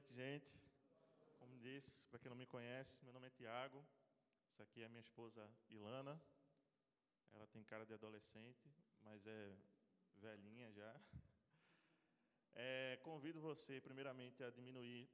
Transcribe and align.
noite, 0.00 0.14
gente. 0.14 0.58
Como 1.38 1.58
disse, 1.58 2.06
para 2.08 2.18
quem 2.18 2.30
não 2.30 2.36
me 2.36 2.46
conhece, 2.46 3.04
meu 3.04 3.12
nome 3.12 3.26
é 3.26 3.30
Tiago. 3.30 3.84
Essa 4.48 4.62
aqui 4.62 4.82
é 4.82 4.88
minha 4.88 5.00
esposa 5.00 5.46
Ilana. 5.68 6.18
Ela 7.32 7.46
tem 7.48 7.62
cara 7.64 7.84
de 7.84 7.92
adolescente, 7.92 8.66
mas 9.02 9.26
é 9.26 9.56
velhinha 10.16 10.72
já. 10.72 10.92
É, 12.52 12.98
convido 13.04 13.40
você, 13.40 13.80
primeiramente, 13.80 14.42
a 14.42 14.50
diminuir 14.50 15.08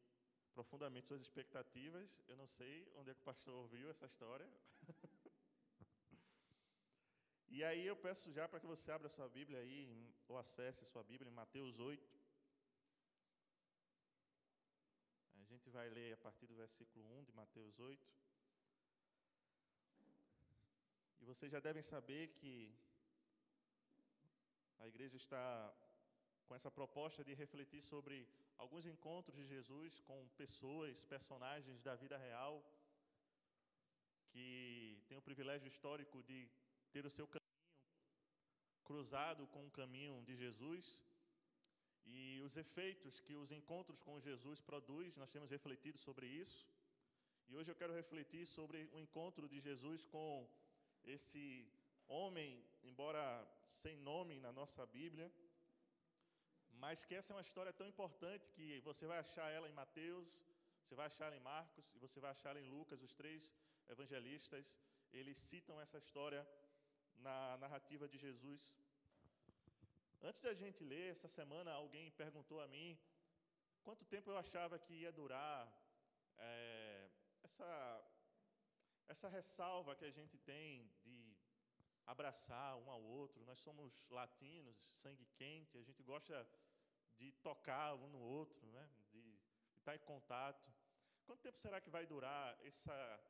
profundamente 0.55 1.07
suas 1.07 1.21
expectativas. 1.21 2.19
Eu 2.27 2.37
não 2.37 2.47
sei 2.47 2.91
onde 2.95 3.11
é 3.11 3.15
que 3.15 3.21
o 3.21 3.25
pastor 3.25 3.55
ouviu 3.55 3.91
essa 3.91 4.07
história. 4.07 4.49
e 7.49 7.63
aí 7.63 7.87
eu 7.87 7.95
peço 7.95 8.33
já 8.33 8.49
para 8.49 8.59
que 8.59 8.67
você 8.67 8.91
abra 8.91 9.11
sua 9.11 9.29
Bíblia 9.29 9.59
aí, 9.59 10.11
ou 10.27 10.39
acesse 10.39 10.85
sua 10.87 11.05
Bíblia 11.05 11.31
em 11.31 11.35
Mateus 11.35 11.79
8. 11.79 12.17
A 15.47 15.55
gente 15.67 15.75
vai 15.75 15.89
ler 15.89 16.13
a 16.13 16.17
partir 16.19 16.47
do 16.47 16.55
versículo 16.55 17.05
1 17.19 17.25
de 17.25 17.33
Mateus 17.33 17.77
8. 17.81 18.09
E 21.21 21.25
vocês 21.25 21.51
já 21.51 21.59
devem 21.59 21.83
saber 21.83 22.29
que 22.39 22.73
a 24.79 24.87
igreja 24.87 25.17
está 25.17 25.45
com 26.47 26.55
essa 26.55 26.71
proposta 26.71 27.25
de 27.25 27.35
refletir 27.35 27.83
sobre 27.83 28.29
alguns 28.57 28.87
encontros 28.87 29.35
de 29.35 29.45
Jesus 29.55 29.99
com 30.09 30.29
pessoas, 30.43 31.03
personagens 31.03 31.83
da 31.83 31.97
vida 31.97 32.17
real, 32.17 32.55
que 34.31 35.03
têm 35.09 35.19
o 35.19 35.27
privilégio 35.29 35.67
histórico 35.67 36.23
de 36.23 36.49
ter 36.93 37.05
o 37.05 37.11
seu 37.11 37.27
caminho 37.27 37.47
cruzado 38.85 39.49
com 39.49 39.67
o 39.67 39.77
caminho 39.81 40.23
de 40.23 40.37
Jesus 40.37 41.05
e 42.07 42.41
os 42.47 42.57
efeitos 42.57 43.21
que 43.21 43.35
os 43.35 43.51
encontros 43.51 44.01
com 44.03 44.21
Jesus 44.21 44.61
produz, 44.61 45.17
nós 45.17 45.31
temos 45.31 45.51
refletido 45.51 45.99
sobre 45.99 46.27
isso. 46.27 46.67
E 47.49 47.57
hoje 47.57 47.71
eu 47.71 47.77
quero 47.81 47.95
refletir 47.95 48.47
sobre 48.47 48.89
o 48.93 48.99
encontro 48.99 49.49
de 49.49 49.61
Jesus 49.61 50.05
com 50.05 50.49
esse 51.05 51.69
homem, 52.09 52.65
embora 52.83 53.23
sem 53.65 53.97
nome 53.97 54.39
na 54.41 54.53
nossa 54.53 54.85
Bíblia, 54.87 55.33
mas 56.85 57.05
que 57.05 57.15
essa 57.15 57.33
é 57.33 57.37
uma 57.37 57.47
história 57.49 57.73
tão 57.73 57.87
importante 57.87 58.51
que 58.51 58.81
você 58.81 59.07
vai 59.07 59.19
achar 59.19 59.51
ela 59.51 59.69
em 59.69 59.73
Mateus, 59.73 60.45
você 60.83 60.95
vai 60.95 61.07
achar 61.07 61.27
ela 61.27 61.37
em 61.37 61.41
Marcos 61.41 61.93
e 61.95 61.99
você 61.99 62.21
vai 62.21 62.31
achar 62.31 62.51
ela 62.51 62.61
em 62.61 62.69
Lucas, 62.69 63.03
os 63.03 63.15
três 63.15 63.55
evangelistas, 63.89 64.79
eles 65.13 65.39
citam 65.39 65.81
essa 65.81 65.99
história 65.99 66.47
na 67.17 67.57
narrativa 67.59 68.07
de 68.09 68.19
Jesus 68.19 68.77
Antes 70.23 70.41
da 70.41 70.55
gente 70.55 70.83
ler, 70.83 71.11
essa 71.11 71.29
semana 71.29 71.73
alguém 71.73 72.11
perguntou 72.11 72.61
a 72.61 72.67
mim 72.67 72.99
quanto 73.83 74.05
tempo 74.05 74.31
eu 74.31 74.37
achava 74.37 74.79
que 74.79 74.95
ia 74.95 75.13
durar 75.13 75.73
é, 76.39 77.11
essa, 77.45 78.11
essa 79.07 79.29
ressalva 79.29 79.95
que 79.95 80.05
a 80.05 80.11
gente 80.11 80.39
tem 80.39 80.91
de 81.05 81.37
abraçar 82.07 82.77
um 82.77 82.91
ao 82.91 83.03
outro. 83.03 83.45
Nós 83.45 83.61
somos 83.61 84.05
latinos, 84.11 84.77
sangue 84.95 85.27
quente, 85.37 85.79
a 85.79 85.83
gente 85.83 86.03
gosta 86.03 86.49
de 87.17 87.31
tocar 87.49 87.95
um 87.95 88.09
no 88.09 88.21
outro, 88.21 88.67
né? 88.73 88.89
de, 89.13 89.23
de 89.73 89.79
estar 89.79 89.95
em 89.95 90.01
contato. 90.01 90.73
Quanto 91.25 91.43
tempo 91.43 91.59
será 91.59 91.81
que 91.81 91.91
vai 91.91 92.07
durar 92.07 92.59
essa, 92.65 93.21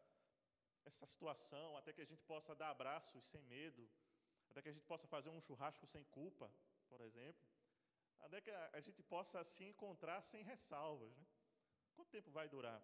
essa 0.85 1.07
situação 1.07 1.77
até 1.77 1.93
que 1.93 2.01
a 2.01 2.07
gente 2.07 2.23
possa 2.23 2.55
dar 2.55 2.71
abraços 2.71 3.27
sem 3.27 3.43
medo, 3.45 3.89
até 4.51 4.63
que 4.63 4.69
a 4.69 4.73
gente 4.73 4.87
possa 4.87 5.07
fazer 5.07 5.31
um 5.31 5.41
churrasco 5.41 5.87
sem 5.87 6.05
culpa? 6.05 6.51
Por 6.97 7.05
exemplo, 7.07 7.47
até 8.27 8.41
que 8.41 8.51
a 8.51 8.81
gente 8.81 9.03
possa 9.15 9.45
se 9.45 9.63
encontrar 9.65 10.21
sem 10.23 10.43
ressalvas. 10.43 11.15
Né? 11.19 11.27
Quanto 11.95 12.11
tempo 12.17 12.31
vai 12.31 12.49
durar? 12.49 12.81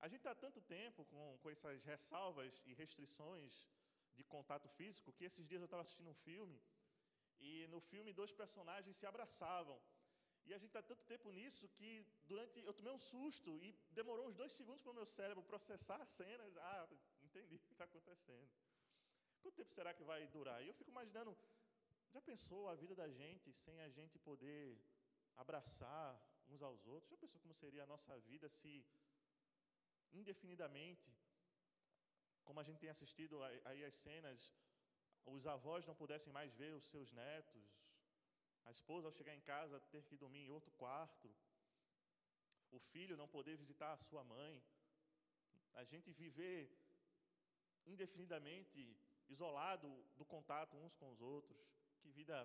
A 0.00 0.08
gente 0.08 0.22
está 0.24 0.34
tanto 0.34 0.60
tempo 0.60 1.04
com, 1.12 1.38
com 1.42 1.50
essas 1.50 1.84
ressalvas 1.84 2.60
e 2.66 2.74
restrições 2.74 3.52
de 4.16 4.24
contato 4.24 4.68
físico 4.78 5.12
que 5.12 5.24
esses 5.24 5.46
dias 5.46 5.60
eu 5.60 5.66
estava 5.66 5.82
assistindo 5.82 6.10
um 6.10 6.20
filme 6.28 6.60
e 7.38 7.66
no 7.68 7.80
filme 7.80 8.12
dois 8.12 8.32
personagens 8.32 8.96
se 8.96 9.06
abraçavam. 9.06 9.78
E 10.44 10.52
a 10.54 10.58
gente 10.58 10.72
está 10.74 10.82
tanto 10.82 11.04
tempo 11.04 11.30
nisso 11.38 11.68
que 11.76 11.90
durante 12.30 12.60
eu 12.68 12.74
tomei 12.74 12.92
um 12.92 12.98
susto 12.98 13.50
e 13.62 13.72
demorou 13.90 14.26
uns 14.28 14.36
dois 14.40 14.52
segundos 14.52 14.82
para 14.82 14.92
o 14.92 14.98
meu 15.00 15.06
cérebro 15.06 15.42
processar 15.42 16.00
a 16.00 16.06
cena. 16.06 16.44
Ah, 16.72 16.88
entendi 17.22 17.56
o 17.56 17.60
que 17.60 17.72
está 17.72 17.84
acontecendo. 17.84 18.48
Quanto 19.40 19.56
tempo 19.56 19.72
será 19.72 19.94
que 19.94 20.04
vai 20.04 20.26
durar? 20.28 20.62
E 20.62 20.68
eu 20.68 20.74
fico 20.74 20.90
imaginando 20.90 21.36
já 22.12 22.20
pensou 22.20 22.68
a 22.68 22.74
vida 22.74 22.94
da 22.94 23.08
gente 23.08 23.52
sem 23.52 23.80
a 23.80 23.88
gente 23.88 24.18
poder 24.18 24.78
abraçar 25.36 26.08
uns 26.48 26.62
aos 26.62 26.86
outros? 26.86 27.10
Já 27.10 27.16
pensou 27.16 27.40
como 27.40 27.54
seria 27.54 27.82
a 27.84 27.92
nossa 27.94 28.18
vida 28.20 28.48
se 28.48 28.84
indefinidamente, 30.12 31.10
como 32.44 32.60
a 32.60 32.62
gente 32.62 32.78
tem 32.78 32.90
assistido 32.90 33.42
aí 33.42 33.84
as 33.84 33.94
cenas, 33.94 34.54
os 35.26 35.46
avós 35.46 35.84
não 35.84 35.94
pudessem 35.94 36.32
mais 36.32 36.54
ver 36.54 36.72
os 36.74 36.86
seus 36.92 37.10
netos, 37.12 37.66
a 38.64 38.70
esposa 38.70 39.08
ao 39.08 39.12
chegar 39.12 39.34
em 39.34 39.40
casa 39.40 39.80
ter 39.92 40.02
que 40.04 40.16
dormir 40.16 40.42
em 40.44 40.50
outro 40.50 40.70
quarto, 40.72 41.28
o 42.70 42.78
filho 42.78 43.16
não 43.16 43.28
poder 43.28 43.56
visitar 43.56 43.92
a 43.92 44.02
sua 44.08 44.22
mãe, 44.24 44.62
a 45.74 45.84
gente 45.84 46.12
viver 46.12 46.60
indefinidamente 47.86 48.96
isolado 49.28 49.88
do 50.16 50.24
contato 50.24 50.76
uns 50.76 50.94
com 50.94 51.10
os 51.10 51.20
outros. 51.20 51.66
Que 52.06 52.12
vida 52.12 52.36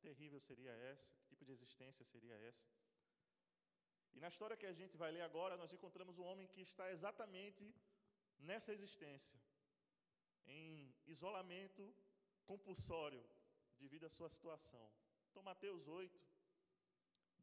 terrível 0.00 0.40
seria 0.40 0.72
essa? 0.92 1.08
Que 1.18 1.26
tipo 1.30 1.44
de 1.44 1.52
existência 1.52 2.04
seria 2.04 2.36
essa? 2.48 2.64
E 4.14 4.18
na 4.18 4.28
história 4.32 4.56
que 4.56 4.66
a 4.66 4.72
gente 4.72 4.96
vai 5.02 5.10
ler 5.12 5.20
agora, 5.26 5.56
nós 5.60 5.72
encontramos 5.76 6.18
um 6.18 6.24
homem 6.30 6.48
que 6.48 6.60
está 6.60 6.90
exatamente 6.90 7.64
nessa 8.48 8.72
existência, 8.76 9.38
em 10.44 10.92
isolamento 11.06 11.84
compulsório 12.50 13.22
devido 13.78 14.06
à 14.06 14.10
sua 14.16 14.28
situação. 14.28 14.84
Então, 15.30 15.42
Mateus 15.50 15.86
8 15.86 16.26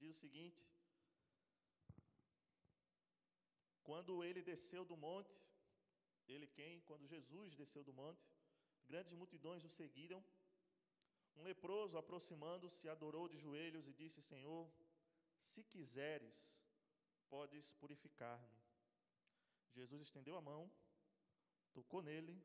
diz 0.02 0.10
o 0.16 0.20
seguinte: 0.20 0.62
Quando 3.90 4.22
ele 4.28 4.42
desceu 4.52 4.84
do 4.84 4.98
monte, 4.98 5.42
ele 6.28 6.48
quem? 6.60 6.82
Quando 6.82 7.12
Jesus 7.16 7.56
desceu 7.56 7.86
do 7.86 7.94
monte, 7.94 8.28
grandes 8.92 9.14
multidões 9.14 9.64
o 9.64 9.70
seguiram 9.70 10.22
um 11.36 11.44
leproso, 11.44 11.98
aproximando-se, 11.98 12.88
adorou 12.88 13.28
de 13.28 13.38
joelhos 13.38 13.88
e 13.88 13.94
disse: 13.94 14.22
Senhor, 14.22 14.70
se 15.42 15.64
quiseres, 15.64 16.58
podes 17.30 17.72
purificar-me. 17.72 18.62
Jesus 19.74 20.02
estendeu 20.02 20.36
a 20.38 20.42
mão, 20.42 20.72
tocou 21.74 22.02
nele 22.02 22.36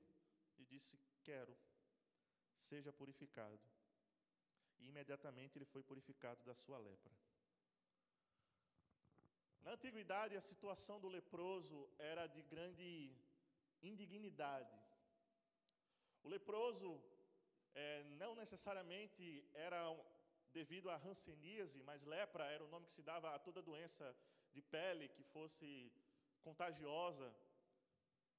e 0.58 0.64
disse: 0.64 0.98
Quero, 1.22 1.56
seja 2.58 2.92
purificado. 2.92 3.60
E 4.78 4.88
imediatamente 4.88 5.58
ele 5.58 5.64
foi 5.64 5.82
purificado 5.82 6.42
da 6.44 6.54
sua 6.54 6.78
lepra. 6.78 7.12
Na 9.62 9.72
antiguidade, 9.72 10.36
a 10.36 10.40
situação 10.40 11.00
do 11.00 11.08
leproso 11.08 11.88
era 11.98 12.26
de 12.26 12.42
grande 12.42 13.14
indignidade. 13.82 14.78
O 16.22 16.28
leproso 16.28 17.02
é, 17.82 18.04
não 18.22 18.32
necessariamente 18.42 19.24
era 19.68 19.80
devido 20.58 20.90
à 20.90 20.96
hanseníase, 21.06 21.80
mas 21.88 22.04
lepra 22.14 22.44
era 22.54 22.64
o 22.64 22.72
nome 22.74 22.86
que 22.88 22.96
se 22.98 23.04
dava 23.10 23.28
a 23.34 23.38
toda 23.46 23.68
doença 23.70 24.06
de 24.54 24.62
pele 24.74 25.06
que 25.16 25.24
fosse 25.34 25.68
contagiosa. 26.46 27.28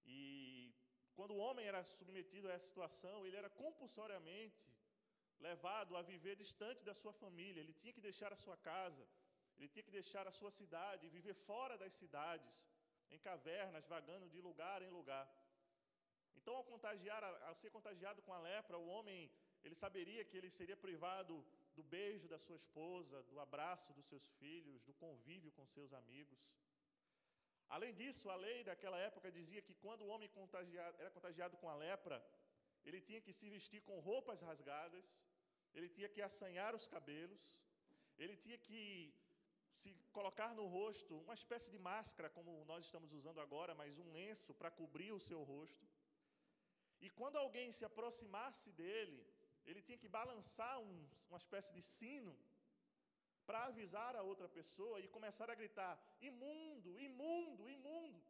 E 0.06 0.20
quando 1.18 1.34
o 1.36 1.42
homem 1.46 1.66
era 1.72 1.82
submetido 2.00 2.48
a 2.48 2.54
essa 2.56 2.68
situação, 2.72 3.18
ele 3.26 3.40
era 3.42 3.50
compulsoriamente 3.64 4.66
levado 5.48 5.96
a 5.96 6.02
viver 6.02 6.36
distante 6.36 6.84
da 6.90 6.94
sua 7.02 7.14
família, 7.14 7.62
ele 7.62 7.80
tinha 7.82 7.94
que 7.98 8.06
deixar 8.10 8.32
a 8.34 8.42
sua 8.44 8.58
casa, 8.72 9.04
ele 9.58 9.70
tinha 9.74 9.84
que 9.88 9.98
deixar 10.00 10.26
a 10.28 10.36
sua 10.40 10.52
cidade, 10.60 11.16
viver 11.18 11.36
fora 11.50 11.78
das 11.78 11.94
cidades, 12.02 12.56
em 13.10 13.20
cavernas, 13.30 13.88
vagando 13.88 14.28
de 14.34 14.42
lugar 14.42 14.82
em 14.82 14.92
lugar. 15.00 15.26
Então, 16.50 16.58
ao, 16.58 16.64
contagiar, 16.64 17.24
ao 17.48 17.56
ser 17.62 17.70
contagiado 17.70 18.24
com 18.24 18.34
a 18.34 18.40
lepra, 18.40 18.76
o 18.76 18.88
homem 18.94 19.30
ele 19.64 19.76
saberia 19.76 20.26
que 20.26 20.36
ele 20.36 20.50
seria 20.50 20.76
privado 20.86 21.34
do 21.76 21.84
beijo 21.84 22.28
da 22.28 22.40
sua 22.40 22.56
esposa, 22.56 23.22
do 23.32 23.40
abraço 23.40 23.94
dos 23.94 24.08
seus 24.08 24.26
filhos, 24.40 24.82
do 24.88 24.96
convívio 24.96 25.52
com 25.52 25.68
seus 25.68 25.94
amigos. 25.94 26.40
Além 27.76 27.94
disso, 27.94 28.32
a 28.32 28.36
lei 28.36 28.64
daquela 28.64 28.98
época 28.98 29.32
dizia 29.32 29.62
que 29.62 29.76
quando 29.76 30.02
o 30.02 30.08
homem 30.08 30.28
contagiado, 30.30 30.98
era 31.00 31.12
contagiado 31.12 31.56
com 31.56 31.70
a 31.70 31.76
lepra, 31.76 32.18
ele 32.84 33.00
tinha 33.00 33.22
que 33.22 33.32
se 33.32 33.48
vestir 33.48 33.84
com 33.84 34.00
roupas 34.00 34.42
rasgadas, 34.42 35.08
ele 35.76 35.88
tinha 35.88 36.10
que 36.10 36.24
assanhar 36.30 36.74
os 36.80 36.88
cabelos, 36.88 37.44
ele 38.18 38.36
tinha 38.36 38.58
que 38.58 39.14
se 39.76 39.94
colocar 40.12 40.56
no 40.56 40.66
rosto 40.66 41.16
uma 41.20 41.36
espécie 41.36 41.70
de 41.70 41.78
máscara, 41.78 42.28
como 42.28 42.66
nós 42.66 42.86
estamos 42.86 43.14
usando 43.14 43.40
agora, 43.40 43.76
mas 43.76 44.00
um 44.00 44.12
lenço 44.12 44.52
para 44.56 44.72
cobrir 44.72 45.12
o 45.12 45.20
seu 45.30 45.44
rosto. 45.44 45.88
E 47.06 47.10
quando 47.10 47.38
alguém 47.38 47.72
se 47.72 47.86
aproximasse 47.90 48.72
dele, 48.80 49.20
ele 49.66 49.82
tinha 49.82 50.02
que 50.04 50.10
balançar 50.20 50.76
um, 50.80 50.96
uma 51.30 51.38
espécie 51.44 51.72
de 51.78 51.82
sino 51.82 52.34
para 53.46 53.66
avisar 53.66 54.16
a 54.16 54.24
outra 54.32 54.48
pessoa 54.58 55.00
e 55.00 55.08
começar 55.18 55.50
a 55.50 55.60
gritar: 55.62 55.94
imundo, 56.30 56.92
imundo, 57.08 57.70
imundo, 57.78 58.22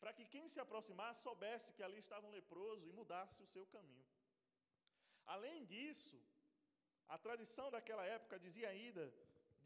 para 0.00 0.12
que 0.16 0.24
quem 0.34 0.46
se 0.52 0.60
aproximasse 0.64 1.22
soubesse 1.22 1.72
que 1.76 1.82
ali 1.86 1.98
estava 1.98 2.26
um 2.26 2.34
leproso 2.38 2.86
e 2.88 2.92
mudasse 3.00 3.42
o 3.42 3.50
seu 3.54 3.66
caminho. 3.74 4.06
Além 5.34 5.64
disso, 5.64 6.18
a 7.08 7.18
tradição 7.18 7.70
daquela 7.70 8.04
época 8.16 8.38
dizia 8.38 8.68
ainda 8.68 9.04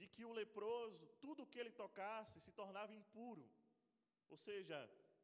de 0.00 0.06
que 0.08 0.24
o 0.24 0.32
leproso, 0.32 1.06
tudo 1.24 1.46
que 1.46 1.58
ele 1.62 1.72
tocasse, 1.82 2.40
se 2.40 2.52
tornava 2.60 2.94
impuro, 2.94 3.44
ou 4.30 4.38
seja, 4.38 4.78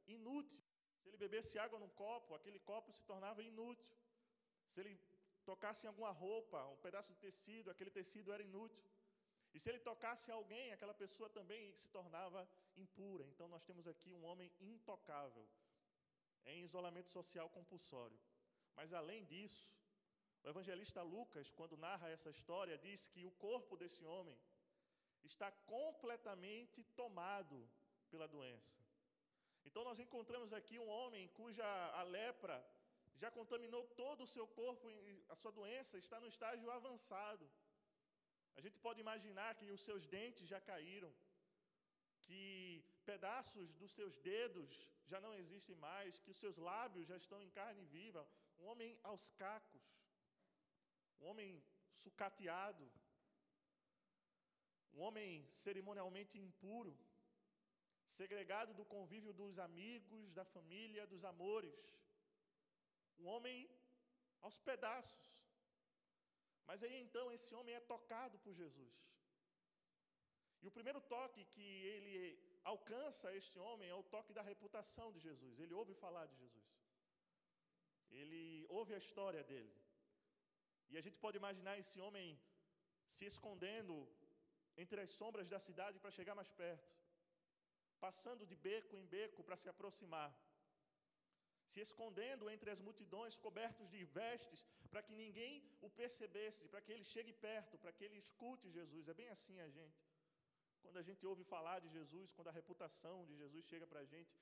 inútil. 0.07 0.66
Se 1.07 1.11
ele 1.11 1.25
bebesse 1.25 1.59
água 1.65 1.79
num 1.83 1.93
copo, 2.05 2.35
aquele 2.35 2.59
copo 2.71 2.93
se 2.93 3.03
tornava 3.11 3.43
inútil. 3.43 3.97
Se 4.71 4.81
ele 4.81 4.95
tocasse 5.45 5.87
em 5.87 5.91
alguma 5.91 6.11
roupa, 6.11 6.59
um 6.75 6.79
pedaço 6.87 7.13
de 7.15 7.19
tecido, 7.27 7.71
aquele 7.71 7.93
tecido 7.99 8.33
era 8.33 8.43
inútil. 8.43 8.85
E 9.55 9.61
se 9.61 9.69
ele 9.71 9.79
tocasse 9.79 10.31
alguém, 10.31 10.73
aquela 10.73 10.97
pessoa 11.03 11.29
também 11.31 11.63
se 11.83 11.89
tornava 11.89 12.41
impura. 12.77 13.25
Então 13.29 13.47
nós 13.55 13.63
temos 13.69 13.87
aqui 13.87 14.13
um 14.13 14.25
homem 14.25 14.53
intocável, 14.61 15.47
em 16.45 16.65
isolamento 16.65 17.09
social 17.09 17.49
compulsório. 17.51 18.19
Mas 18.75 18.93
além 18.93 19.25
disso, 19.25 19.71
o 20.43 20.49
evangelista 20.49 21.03
Lucas, 21.03 21.51
quando 21.53 21.77
narra 21.77 22.11
essa 22.11 22.31
história, 22.31 22.77
diz 22.77 23.09
que 23.09 23.25
o 23.25 23.37
corpo 23.47 23.77
desse 23.77 24.05
homem 24.05 24.39
está 25.25 25.51
completamente 25.77 26.83
tomado 27.01 27.57
pela 28.11 28.29
doença. 28.29 28.86
Então 29.67 29.83
nós 29.89 29.99
encontramos 30.05 30.53
aqui 30.59 30.79
um 30.79 30.89
homem 30.97 31.29
cuja 31.41 31.67
a 32.01 32.03
lepra 32.17 32.57
já 33.23 33.31
contaminou 33.39 33.83
todo 34.03 34.23
o 34.25 34.33
seu 34.35 34.47
corpo 34.61 34.89
a 35.29 35.37
sua 35.41 35.53
doença 35.59 35.99
está 35.99 36.19
no 36.21 36.29
estágio 36.35 36.71
avançado. 36.71 37.47
A 38.57 38.61
gente 38.65 38.79
pode 38.87 39.01
imaginar 39.05 39.55
que 39.55 39.71
os 39.77 39.83
seus 39.87 40.07
dentes 40.07 40.49
já 40.53 40.61
caíram, 40.61 41.13
que 42.27 42.85
pedaços 43.05 43.75
dos 43.81 43.93
seus 43.99 44.15
dedos 44.31 44.71
já 45.11 45.21
não 45.21 45.33
existem 45.43 45.77
mais, 45.77 46.19
que 46.19 46.31
os 46.31 46.39
seus 46.39 46.57
lábios 46.57 47.09
já 47.11 47.17
estão 47.17 47.41
em 47.43 47.51
carne 47.51 47.85
viva. 47.97 48.23
Um 48.59 48.67
homem 48.71 48.99
aos 49.03 49.25
cacos, 49.43 49.87
um 51.21 51.27
homem 51.31 51.63
sucateado, 52.05 52.87
um 54.95 55.01
homem 55.07 55.47
cerimonialmente 55.65 56.39
impuro, 56.39 56.97
segregado 58.19 58.73
do 58.75 58.85
convívio 58.85 59.33
dos 59.33 59.59
amigos, 59.59 60.33
da 60.33 60.45
família, 60.45 61.07
dos 61.07 61.25
amores. 61.25 61.79
Um 63.19 63.27
homem 63.27 63.69
aos 64.41 64.59
pedaços. 64.59 65.27
Mas 66.69 66.83
aí 66.83 66.97
então 67.07 67.25
esse 67.37 67.55
homem 67.55 67.75
é 67.75 67.81
tocado 67.81 68.39
por 68.45 68.55
Jesus. 68.55 68.95
E 70.63 70.67
o 70.69 70.75
primeiro 70.77 71.01
toque 71.01 71.45
que 71.45 71.69
ele 71.95 72.17
alcança 72.65 73.35
este 73.41 73.59
homem 73.59 73.89
é 73.89 73.95
o 73.95 74.09
toque 74.15 74.33
da 74.39 74.43
reputação 74.43 75.13
de 75.13 75.21
Jesus. 75.21 75.61
Ele 75.61 75.75
ouve 75.81 75.95
falar 75.95 76.27
de 76.27 76.37
Jesus. 76.43 76.71
Ele 78.11 78.67
ouve 78.69 78.93
a 78.95 79.03
história 79.05 79.43
dele. 79.51 79.75
E 80.91 80.97
a 80.97 81.01
gente 81.01 81.19
pode 81.25 81.37
imaginar 81.43 81.79
esse 81.79 82.01
homem 82.01 82.39
se 83.09 83.25
escondendo 83.33 83.95
entre 84.77 85.01
as 85.01 85.11
sombras 85.11 85.49
da 85.49 85.59
cidade 85.59 85.99
para 85.99 86.17
chegar 86.19 86.35
mais 86.35 86.51
perto, 86.63 86.93
passando 87.97 88.47
de 88.51 88.57
beco 88.57 88.97
em 88.97 89.07
beco 89.07 89.43
para 89.43 89.57
se 89.57 89.69
aproximar 89.69 90.31
se 91.73 91.81
escondendo 91.87 92.49
entre 92.55 92.71
as 92.71 92.81
multidões, 92.87 93.39
cobertos 93.47 93.89
de 93.95 94.03
vestes, 94.19 94.61
para 94.91 95.03
que 95.07 95.15
ninguém 95.23 95.53
o 95.87 95.91
percebesse, 96.01 96.69
para 96.69 96.81
que 96.81 96.93
ele 96.93 97.05
chegue 97.05 97.33
perto, 97.33 97.79
para 97.79 97.93
que 97.93 98.05
ele 98.05 98.19
escute 98.25 98.71
Jesus. 98.71 99.09
É 99.09 99.15
bem 99.15 99.29
assim 99.29 99.59
a 99.61 99.69
gente. 99.69 100.01
Quando 100.83 100.99
a 100.99 101.03
gente 101.09 101.27
ouve 101.27 101.45
falar 101.45 101.79
de 101.81 101.89
Jesus, 101.89 102.33
quando 102.33 102.49
a 102.49 102.57
reputação 102.61 103.17
de 103.27 103.37
Jesus 103.37 103.65
chega 103.67 103.87
para 103.87 104.01
a 104.01 104.05
gente, 104.05 104.35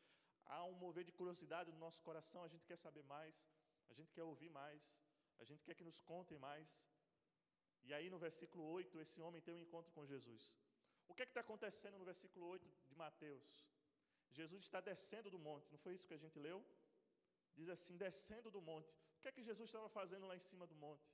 há 0.45 0.63
um 0.65 0.77
mover 0.85 1.05
de 1.05 1.13
curiosidade 1.13 1.73
no 1.73 1.79
nosso 1.79 2.03
coração, 2.03 2.43
a 2.45 2.49
gente 2.49 2.67
quer 2.67 2.77
saber 2.77 3.05
mais, 3.05 3.35
a 3.89 3.95
gente 3.95 4.13
quer 4.13 4.25
ouvir 4.25 4.51
mais, 4.51 4.83
a 5.39 5.45
gente 5.45 5.65
quer 5.65 5.75
que 5.75 5.89
nos 5.91 6.01
contem 6.01 6.39
mais. 6.39 6.79
E 7.85 7.95
aí 7.95 8.11
no 8.11 8.19
versículo 8.19 8.65
8, 8.65 9.01
esse 9.01 9.21
homem 9.21 9.41
tem 9.41 9.55
um 9.55 9.65
encontro 9.67 9.93
com 9.93 10.07
Jesus. 10.07 10.55
O 11.09 11.15
que 11.15 11.23
é 11.23 11.25
está 11.25 11.41
acontecendo 11.41 11.99
no 11.99 12.05
versículo 12.05 12.47
8 12.47 12.84
de 12.95 13.01
Mateus? 13.07 13.53
Jesus 14.39 14.63
está 14.65 14.81
descendo 14.91 15.29
do 15.35 15.41
monte, 15.49 15.71
não 15.75 15.83
foi 15.85 15.95
isso 15.95 16.09
que 16.11 16.19
a 16.19 16.25
gente 16.25 16.39
leu? 16.49 16.61
diz 17.59 17.69
assim: 17.75 17.97
descendo 18.05 18.51
do 18.57 18.63
monte. 18.71 18.91
O 19.17 19.21
que 19.21 19.29
é 19.29 19.37
que 19.37 19.49
Jesus 19.51 19.69
estava 19.69 19.89
fazendo 19.99 20.27
lá 20.31 20.37
em 20.37 20.47
cima 20.49 20.67
do 20.71 20.77
monte? 20.85 21.09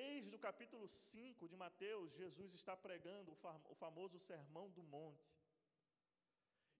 Desde 0.00 0.34
o 0.36 0.42
capítulo 0.46 0.86
5 0.88 1.48
de 1.52 1.56
Mateus, 1.64 2.12
Jesus 2.22 2.52
está 2.60 2.74
pregando 2.86 3.32
o 3.72 3.74
famoso 3.82 4.18
Sermão 4.18 4.66
do 4.76 4.82
Monte. 4.82 5.28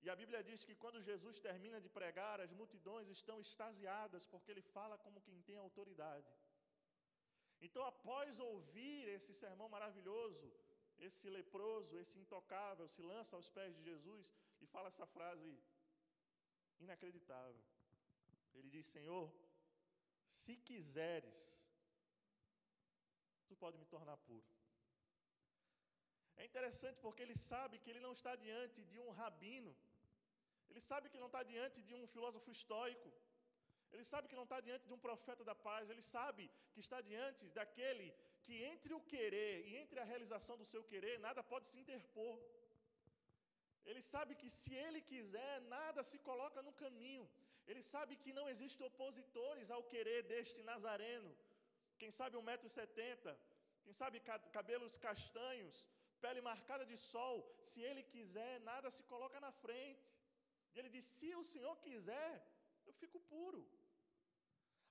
E 0.05 0.11
a 0.11 0.17
Bíblia 0.21 0.43
diz 0.49 0.65
que 0.67 0.75
quando 0.83 1.05
Jesus 1.09 1.39
termina 1.47 1.81
de 1.85 1.89
pregar, 1.89 2.41
as 2.41 2.53
multidões 2.61 3.09
estão 3.09 3.37
extasiadas, 3.45 4.27
porque 4.33 4.51
ele 4.53 4.65
fala 4.77 4.99
como 5.05 5.23
quem 5.27 5.41
tem 5.49 5.57
autoridade. 5.57 6.31
Então, 7.67 7.83
após 7.93 8.39
ouvir 8.39 9.09
esse 9.17 9.33
sermão 9.43 9.69
maravilhoso, 9.77 10.47
esse 10.99 11.29
leproso, 11.29 11.99
esse 11.99 12.19
intocável, 12.19 12.89
se 12.89 13.03
lança 13.03 13.37
aos 13.37 13.49
pés 13.49 13.75
de 13.77 13.83
Jesus 13.83 14.33
e 14.61 14.67
fala 14.67 14.89
essa 14.89 15.07
frase 15.07 15.59
inacreditável. 16.81 17.63
Ele 18.55 18.71
diz: 18.71 18.87
Senhor, 18.87 19.33
se 20.29 20.57
quiseres, 20.57 21.39
tu 23.49 23.57
pode 23.57 23.79
me 23.79 23.87
tornar 23.87 24.17
puro. 24.29 24.47
É 26.37 26.45
interessante 26.45 26.99
porque 27.01 27.23
ele 27.23 27.37
sabe 27.51 27.79
que 27.79 27.91
ele 27.91 28.01
não 28.07 28.13
está 28.13 28.35
diante 28.37 28.85
de 28.85 28.99
um 28.99 29.11
rabino, 29.11 29.75
ele 30.71 30.81
sabe 30.81 31.09
que 31.09 31.19
não 31.23 31.31
está 31.33 31.43
diante 31.43 31.81
de 31.83 31.95
um 31.95 32.07
filósofo 32.15 32.51
estoico, 32.51 33.11
ele 33.93 34.05
sabe 34.05 34.29
que 34.29 34.37
não 34.37 34.45
está 34.49 34.61
diante 34.61 34.87
de 34.87 34.93
um 34.93 34.99
profeta 34.99 35.43
da 35.45 35.55
paz, 35.55 35.89
ele 35.89 36.03
sabe 36.03 36.51
que 36.73 36.81
está 36.81 37.01
diante 37.01 37.49
daquele 37.59 38.15
que 38.47 38.57
entre 38.73 38.93
o 38.99 39.05
querer 39.13 39.55
e 39.69 39.73
entre 39.83 39.99
a 40.01 40.09
realização 40.13 40.57
do 40.61 40.69
seu 40.73 40.83
querer, 40.91 41.15
nada 41.27 41.43
pode 41.53 41.67
se 41.71 41.79
interpor. 41.83 42.37
Ele 43.89 44.03
sabe 44.13 44.33
que 44.41 44.49
se 44.61 44.73
ele 44.85 45.01
quiser, 45.11 45.55
nada 45.77 46.03
se 46.11 46.19
coloca 46.29 46.61
no 46.69 46.73
caminho. 46.85 47.27
Ele 47.71 47.83
sabe 47.93 48.15
que 48.23 48.37
não 48.39 48.47
existem 48.53 48.85
opositores 48.91 49.71
ao 49.77 49.83
querer 49.93 50.21
deste 50.33 50.61
Nazareno. 50.71 51.31
Quem 52.01 52.11
sabe 52.19 52.37
1,70m, 52.43 53.37
quem 53.83 53.95
sabe 54.01 54.25
cabelos 54.57 54.97
castanhos, 55.07 55.77
pele 56.25 56.41
marcada 56.51 56.85
de 56.91 56.97
sol. 57.13 57.37
Se 57.71 57.81
ele 57.89 58.03
quiser, 58.15 58.53
nada 58.71 58.91
se 58.97 59.03
coloca 59.13 59.41
na 59.47 59.53
frente. 59.65 60.07
E 60.73 60.79
ele 60.79 60.91
diz: 60.97 61.05
Se 61.19 61.31
o 61.43 61.45
Senhor 61.53 61.77
quiser, 61.87 62.33
eu 62.89 62.95
fico 63.03 63.21
puro. 63.35 63.63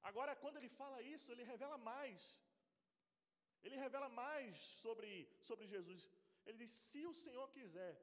Agora, 0.10 0.34
quando 0.42 0.58
ele 0.60 0.72
fala 0.82 0.98
isso, 1.16 1.32
ele 1.32 1.52
revela 1.54 1.78
mais. 1.92 2.22
Ele 3.64 3.78
revela 3.78 4.10
mais 4.10 4.58
sobre, 4.58 5.28
sobre 5.42 5.68
Jesus. 5.68 6.10
Ele 6.46 6.58
diz: 6.58 6.72
Se 6.72 7.06
o 7.06 7.14
Senhor 7.14 7.48
quiser. 7.50 7.96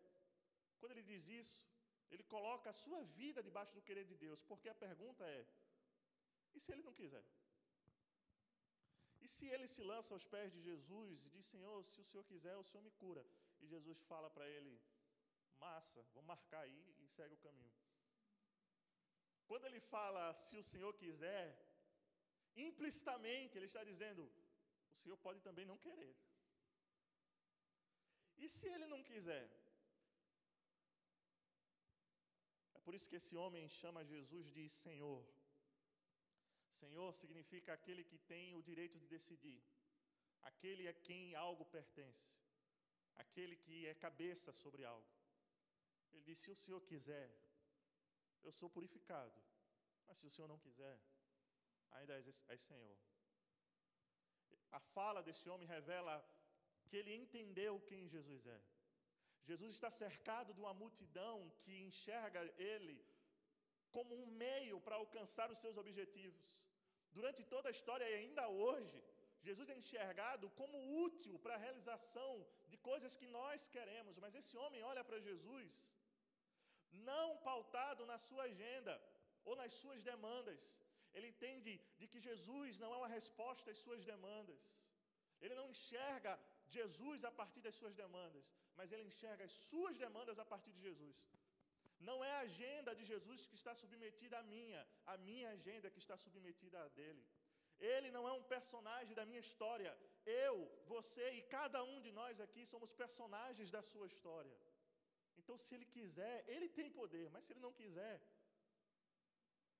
Quando 0.78 0.92
ele 0.92 1.02
diz 1.02 1.28
isso, 1.28 1.60
ele 2.10 2.24
coloca 2.24 2.70
a 2.70 2.78
sua 2.84 3.02
vida 3.20 3.42
debaixo 3.42 3.74
do 3.74 3.82
querer 3.88 4.04
de 4.04 4.16
Deus, 4.16 4.40
porque 4.42 4.68
a 4.68 4.74
pergunta 4.74 5.24
é: 5.24 5.46
e 6.54 6.60
se 6.60 6.72
ele 6.72 6.82
não 6.82 6.92
quiser? 7.00 7.24
E 9.24 9.28
se 9.28 9.46
ele 9.54 9.66
se 9.68 9.82
lança 9.90 10.12
aos 10.14 10.24
pés 10.34 10.52
de 10.52 10.60
Jesus 10.60 11.24
e 11.26 11.30
diz: 11.30 11.46
Senhor, 11.46 11.84
se 11.84 12.00
o 12.00 12.04
Senhor 12.04 12.24
quiser, 12.24 12.56
o 12.56 12.64
Senhor 12.64 12.82
me 12.82 12.90
cura? 13.02 13.24
E 13.60 13.66
Jesus 13.66 14.00
fala 14.10 14.28
para 14.28 14.48
ele: 14.48 14.72
Massa, 15.60 16.02
vamos 16.14 16.26
marcar 16.26 16.62
aí 16.62 16.96
e 17.00 17.06
segue 17.06 17.34
o 17.34 17.44
caminho. 17.46 17.72
Quando 19.46 19.66
ele 19.66 19.80
fala, 19.80 20.34
se 20.34 20.56
o 20.56 20.64
Senhor 20.64 20.92
quiser, 20.94 21.46
implicitamente 22.56 23.56
ele 23.56 23.66
está 23.66 23.84
dizendo: 23.84 24.30
o 24.92 25.00
Senhor 25.02 25.16
pode 25.26 25.40
também 25.40 25.66
não 25.66 25.78
querer. 25.78 26.14
E 28.38 28.48
se 28.48 28.66
ele 28.68 28.86
não 28.86 29.02
quiser? 29.02 29.46
por 32.84 32.94
isso 32.96 33.08
que 33.08 33.16
esse 33.20 33.34
homem 33.36 33.68
chama 33.68 34.04
Jesus 34.04 34.50
de 34.56 34.68
Senhor. 34.68 35.24
Senhor 36.80 37.14
significa 37.14 37.72
aquele 37.72 38.02
que 38.10 38.18
tem 38.18 38.54
o 38.56 38.62
direito 38.62 38.98
de 38.98 39.06
decidir, 39.06 39.62
aquele 40.42 40.88
a 40.88 40.92
quem 40.92 41.34
algo 41.34 41.64
pertence, 41.64 42.40
aquele 43.14 43.56
que 43.56 43.86
é 43.86 43.94
cabeça 43.94 44.50
sobre 44.52 44.84
algo. 44.84 45.10
Ele 46.12 46.22
diz: 46.28 46.38
Se 46.40 46.50
o 46.50 46.56
Senhor 46.56 46.80
quiser, 46.90 47.30
eu 48.42 48.52
sou 48.52 48.68
purificado, 48.68 49.40
mas 50.06 50.18
se 50.18 50.26
o 50.26 50.30
Senhor 50.30 50.48
não 50.48 50.58
quiser, 50.58 50.98
ainda 51.92 52.14
és, 52.14 52.42
és 52.48 52.60
Senhor. 52.60 52.98
A 54.78 54.80
fala 54.94 55.22
desse 55.26 55.46
homem 55.52 55.72
revela 55.76 56.14
que 56.86 56.96
ele 57.00 57.14
entendeu 57.22 57.72
quem 57.88 58.08
Jesus 58.14 58.42
é. 58.56 58.60
Jesus 59.48 59.70
está 59.74 59.90
cercado 59.90 60.54
de 60.54 60.60
uma 60.64 60.74
multidão 60.82 61.36
que 61.62 61.72
enxerga 61.88 62.40
ele 62.72 62.98
como 63.96 64.12
um 64.22 64.26
meio 64.44 64.76
para 64.84 64.96
alcançar 65.02 65.48
os 65.50 65.60
seus 65.62 65.76
objetivos. 65.82 66.46
Durante 67.16 67.42
toda 67.54 67.68
a 67.68 67.76
história 67.76 68.08
e 68.08 68.14
ainda 68.20 68.44
hoje, 68.48 68.98
Jesus 69.46 69.68
é 69.68 69.76
enxergado 69.80 70.48
como 70.60 70.78
útil 71.06 71.34
para 71.44 71.54
a 71.54 71.62
realização 71.66 72.32
de 72.70 72.78
coisas 72.90 73.16
que 73.20 73.28
nós 73.38 73.68
queremos, 73.76 74.16
mas 74.24 74.34
esse 74.40 74.56
homem 74.62 74.82
olha 74.90 75.04
para 75.08 75.24
Jesus 75.28 75.72
não 77.10 77.36
pautado 77.38 78.04
na 78.06 78.18
sua 78.18 78.44
agenda 78.44 78.94
ou 79.44 79.56
nas 79.56 79.72
suas 79.72 80.02
demandas. 80.02 80.78
Ele 81.14 81.28
entende 81.32 81.72
de 82.00 82.06
que 82.10 82.20
Jesus 82.28 82.78
não 82.82 82.92
é 82.94 82.98
uma 83.02 83.14
resposta 83.18 83.70
às 83.72 83.78
suas 83.84 84.02
demandas. 84.12 84.62
Ele 85.42 85.54
não 85.60 85.68
enxerga 85.74 86.32
Jesus 86.76 87.24
a 87.30 87.32
partir 87.40 87.60
das 87.66 87.76
suas 87.80 87.94
demandas, 88.02 88.46
mas 88.78 88.92
ele 88.92 89.04
enxerga 89.10 89.44
as 89.48 89.54
suas 89.70 89.96
demandas 90.04 90.38
a 90.38 90.46
partir 90.52 90.72
de 90.76 90.80
Jesus. 90.88 91.16
Não 92.08 92.16
é 92.28 92.32
a 92.36 92.44
agenda 92.48 92.92
de 92.98 93.04
Jesus 93.12 93.40
que 93.48 93.56
está 93.60 93.72
submetida 93.80 94.36
à 94.38 94.42
minha, 94.54 94.80
a 95.12 95.16
minha 95.28 95.48
agenda 95.56 95.90
que 95.94 96.00
está 96.04 96.16
submetida 96.24 96.78
à 96.84 96.88
dele. 96.98 97.24
Ele 97.78 98.10
não 98.16 98.24
é 98.30 98.32
um 98.32 98.44
personagem 98.54 99.14
da 99.18 99.24
minha 99.28 99.42
história. 99.46 99.92
Eu, 100.24 100.56
você 100.94 101.24
e 101.38 101.42
cada 101.56 101.80
um 101.92 102.00
de 102.06 102.12
nós 102.20 102.40
aqui 102.40 102.64
somos 102.72 102.92
personagens 103.02 103.70
da 103.76 103.82
sua 103.82 104.06
história. 104.12 104.56
Então, 105.40 105.56
se 105.58 105.74
ele 105.74 105.86
quiser, 105.96 106.36
ele 106.54 106.68
tem 106.68 106.90
poder, 106.90 107.26
mas 107.30 107.44
se 107.44 107.52
ele 107.52 107.64
não 107.66 107.72
quiser, 107.80 108.16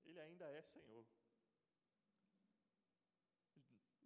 ele 0.04 0.20
ainda 0.20 0.46
é 0.58 0.62
Senhor. 0.62 1.04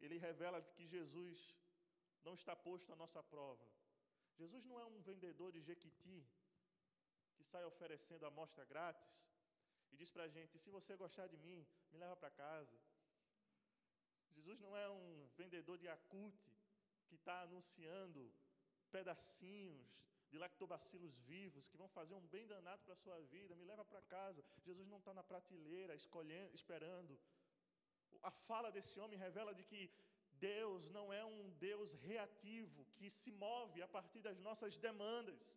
Ele 0.07 0.19
revela 0.29 0.63
que 0.77 0.87
Jesus 0.95 1.39
não 2.27 2.35
está 2.41 2.55
posto 2.69 2.93
à 2.93 2.97
nossa 3.03 3.23
prova. 3.35 3.67
Jesus 4.41 4.65
não 4.65 4.79
é 4.83 4.87
um 4.93 5.01
vendedor 5.09 5.51
de 5.53 5.61
Jequiti 5.69 6.21
que 7.37 7.45
sai 7.45 7.65
oferecendo 7.65 8.27
amostra 8.27 8.65
grátis 8.73 9.15
e 9.93 9.97
diz 10.01 10.11
para 10.11 10.25
a 10.25 10.33
gente: 10.37 10.59
se 10.59 10.71
você 10.77 10.97
gostar 11.05 11.27
de 11.33 11.39
mim, 11.47 11.61
me 11.91 11.99
leva 11.99 12.17
para 12.17 12.31
casa. 12.31 12.79
Jesus 14.37 14.59
não 14.65 14.77
é 14.77 14.89
um 14.89 15.29
vendedor 15.41 15.77
de 15.83 15.89
acute 15.89 16.51
que 17.09 17.15
está 17.15 17.37
anunciando 17.43 18.23
pedacinhos 18.91 19.87
de 20.31 20.39
lactobacilos 20.39 21.15
vivos 21.33 21.69
que 21.69 21.77
vão 21.77 21.89
fazer 21.89 22.15
um 22.15 22.27
bem 22.35 22.47
danado 22.47 22.83
para 22.85 22.95
a 22.95 23.03
sua 23.05 23.19
vida, 23.35 23.55
me 23.55 23.65
leva 23.65 23.85
para 23.85 24.03
casa. 24.03 24.45
Jesus 24.67 24.87
não 24.89 24.99
está 24.99 25.15
na 25.15 25.23
prateleira 25.23 25.95
escolhendo, 25.95 26.55
esperando. 26.55 27.19
A 28.23 28.31
fala 28.31 28.71
desse 28.71 28.99
homem 28.99 29.19
revela 29.19 29.55
de 29.55 29.65
que 29.65 29.91
Deus 30.39 30.89
não 30.91 31.13
é 31.13 31.25
um 31.25 31.51
Deus 31.69 31.93
reativo 31.95 32.87
que 32.97 33.11
se 33.11 33.31
move 33.33 33.83
a 33.83 33.89
partir 33.89 34.21
das 34.21 34.39
nossas 34.39 34.79
demandas. 34.79 35.57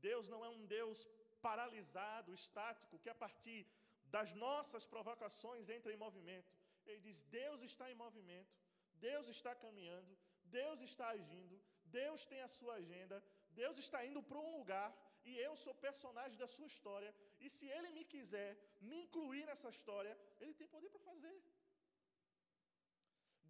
Deus 0.00 0.28
não 0.28 0.44
é 0.44 0.48
um 0.48 0.64
Deus 0.66 1.06
paralisado, 1.42 2.32
estático, 2.32 2.98
que 2.98 3.10
a 3.10 3.14
partir 3.14 3.66
das 4.06 4.32
nossas 4.34 4.86
provocações 4.86 5.68
entra 5.68 5.92
em 5.92 5.96
movimento. 5.96 6.52
Ele 6.86 7.00
diz: 7.00 7.22
Deus 7.24 7.62
está 7.62 7.90
em 7.90 7.94
movimento, 7.94 8.54
Deus 8.94 9.28
está 9.28 9.54
caminhando, 9.54 10.16
Deus 10.44 10.80
está 10.80 11.08
agindo, 11.08 11.60
Deus 11.84 12.26
tem 12.26 12.40
a 12.42 12.48
sua 12.48 12.74
agenda, 12.74 13.22
Deus 13.50 13.78
está 13.78 14.04
indo 14.04 14.22
para 14.22 14.38
um 14.38 14.56
lugar 14.58 14.88
e 15.24 15.36
eu 15.38 15.54
sou 15.56 15.74
personagem 15.74 16.38
da 16.38 16.46
sua 16.46 16.66
história. 16.66 17.14
E 17.40 17.48
se 17.50 17.66
Ele 17.76 17.90
me 17.92 18.04
quiser 18.04 18.56
me 18.80 19.02
incluir 19.02 19.44
nessa 19.46 19.68
história, 19.68 20.16
Ele 20.40 20.54
tem 20.54 20.68
poder 20.68 20.90
para 20.90 21.00
fazer. 21.00 21.36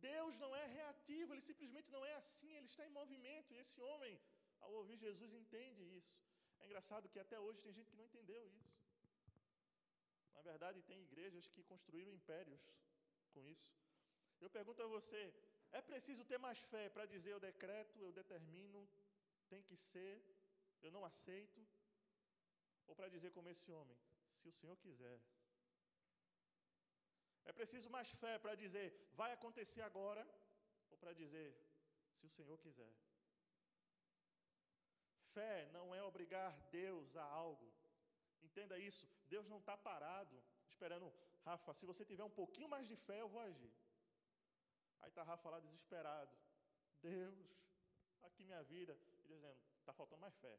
Deus 0.08 0.38
não 0.44 0.52
é 0.62 0.64
reativo, 0.78 1.32
Ele 1.32 1.44
simplesmente 1.50 1.90
não 1.96 2.02
é 2.10 2.14
assim, 2.22 2.52
Ele 2.56 2.70
está 2.72 2.84
em 2.86 2.96
movimento. 3.00 3.52
E 3.52 3.58
esse 3.64 3.80
homem, 3.88 4.14
ao 4.60 4.72
ouvir 4.80 4.96
Jesus, 5.06 5.32
entende 5.32 5.82
isso. 5.98 6.16
É 6.60 6.66
engraçado 6.66 7.08
que 7.12 7.18
até 7.24 7.38
hoje 7.44 7.62
tem 7.64 7.72
gente 7.78 7.90
que 7.90 8.00
não 8.00 8.08
entendeu 8.10 8.42
isso. 8.58 8.70
Na 10.34 10.42
verdade, 10.42 10.82
tem 10.90 11.02
igrejas 11.02 11.46
que 11.54 11.62
construíram 11.70 12.12
impérios 12.12 12.62
com 13.32 13.46
isso. 13.46 13.72
Eu 14.40 14.50
pergunto 14.58 14.82
a 14.82 14.86
você: 14.96 15.22
é 15.72 15.80
preciso 15.80 16.24
ter 16.24 16.38
mais 16.38 16.60
fé 16.72 16.88
para 16.88 17.06
dizer 17.06 17.32
eu 17.32 17.40
decreto, 17.40 17.98
eu 18.00 18.12
determino, 18.20 18.88
tem 19.48 19.62
que 19.62 19.76
ser, 19.76 20.14
eu 20.82 20.90
não 20.90 21.04
aceito? 21.04 21.60
Ou 22.86 22.94
para 22.96 23.08
dizer 23.08 23.30
como 23.36 23.50
esse 23.54 23.70
homem, 23.70 23.98
se 24.38 24.48
o 24.48 24.52
Senhor 24.52 24.76
quiser. 24.76 25.20
É 27.44 27.52
preciso 27.52 27.88
mais 27.90 28.10
fé 28.10 28.38
para 28.38 28.54
dizer, 28.54 29.10
vai 29.14 29.32
acontecer 29.32 29.82
agora, 29.82 30.26
ou 30.90 30.96
para 30.96 31.12
dizer, 31.12 31.48
se 32.14 32.26
o 32.26 32.30
Senhor 32.30 32.58
quiser. 32.58 32.92
Fé 35.34 35.68
não 35.72 35.94
é 35.94 36.02
obrigar 36.02 36.52
Deus 36.70 37.16
a 37.16 37.24
algo. 37.24 37.72
Entenda 38.42 38.78
isso. 38.78 39.08
Deus 39.28 39.46
não 39.46 39.58
está 39.58 39.76
parado 39.76 40.42
esperando, 40.80 41.12
Rafa, 41.44 41.74
se 41.74 41.84
você 41.84 42.04
tiver 42.04 42.24
um 42.24 42.36
pouquinho 42.40 42.68
mais 42.68 42.86
de 42.88 42.96
fé, 42.96 43.20
eu 43.20 43.28
vou 43.28 43.40
agir. 43.40 43.72
Aí 45.00 45.08
está 45.08 45.22
Rafa 45.22 45.50
lá 45.50 45.60
desesperado. 45.60 46.34
Deus, 47.02 47.38
aqui 48.22 48.44
minha 48.44 48.62
vida 48.62 48.98
dizendo, 49.18 49.46
está 49.78 49.92
faltando 49.92 50.20
mais 50.20 50.34
fé. 50.36 50.58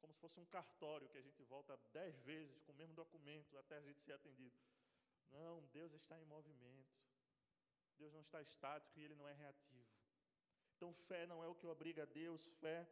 Como 0.00 0.12
se 0.12 0.20
fosse 0.20 0.38
um 0.40 0.46
cartório 0.46 1.08
que 1.08 1.18
a 1.18 1.22
gente 1.22 1.42
volta 1.44 1.76
dez 1.92 2.18
vezes 2.20 2.60
com 2.62 2.72
o 2.72 2.74
mesmo 2.74 2.94
documento 2.94 3.58
até 3.58 3.76
a 3.76 3.80
gente 3.80 4.00
ser 4.00 4.12
atendido. 4.12 4.56
Não, 5.30 5.66
Deus 5.72 5.92
está 5.92 6.20
em 6.20 6.24
movimento. 6.24 6.96
Deus 7.96 8.12
não 8.12 8.20
está 8.20 8.40
estático 8.40 8.98
e 8.98 9.04
Ele 9.04 9.14
não 9.14 9.28
é 9.28 9.32
reativo. 9.32 9.86
Então, 10.76 10.92
fé 11.08 11.26
não 11.26 11.42
é 11.42 11.48
o 11.48 11.54
que 11.54 11.66
obriga 11.66 12.04
a 12.04 12.06
Deus, 12.06 12.44
fé 12.60 12.88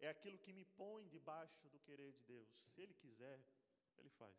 é 0.00 0.08
aquilo 0.08 0.38
que 0.38 0.52
me 0.52 0.64
põe 0.64 1.06
debaixo 1.08 1.68
do 1.68 1.78
querer 1.80 2.12
de 2.12 2.22
Deus. 2.22 2.48
Se 2.72 2.80
Ele 2.80 2.94
quiser, 2.94 3.38
Ele 3.98 4.10
faz. 4.10 4.36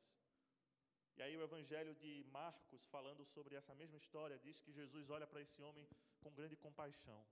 E 1.18 1.22
aí, 1.22 1.36
o 1.36 1.44
Evangelho 1.44 1.94
de 1.96 2.24
Marcos, 2.32 2.86
falando 2.86 3.26
sobre 3.26 3.56
essa 3.56 3.76
mesma 3.76 3.98
história, 3.98 4.40
diz 4.40 4.60
que 4.62 4.72
Jesus 4.72 5.10
olha 5.10 5.28
para 5.28 5.42
esse 5.42 5.62
homem 5.62 5.88
com 6.22 6.34
grande 6.34 6.56
compaixão. 6.56 7.26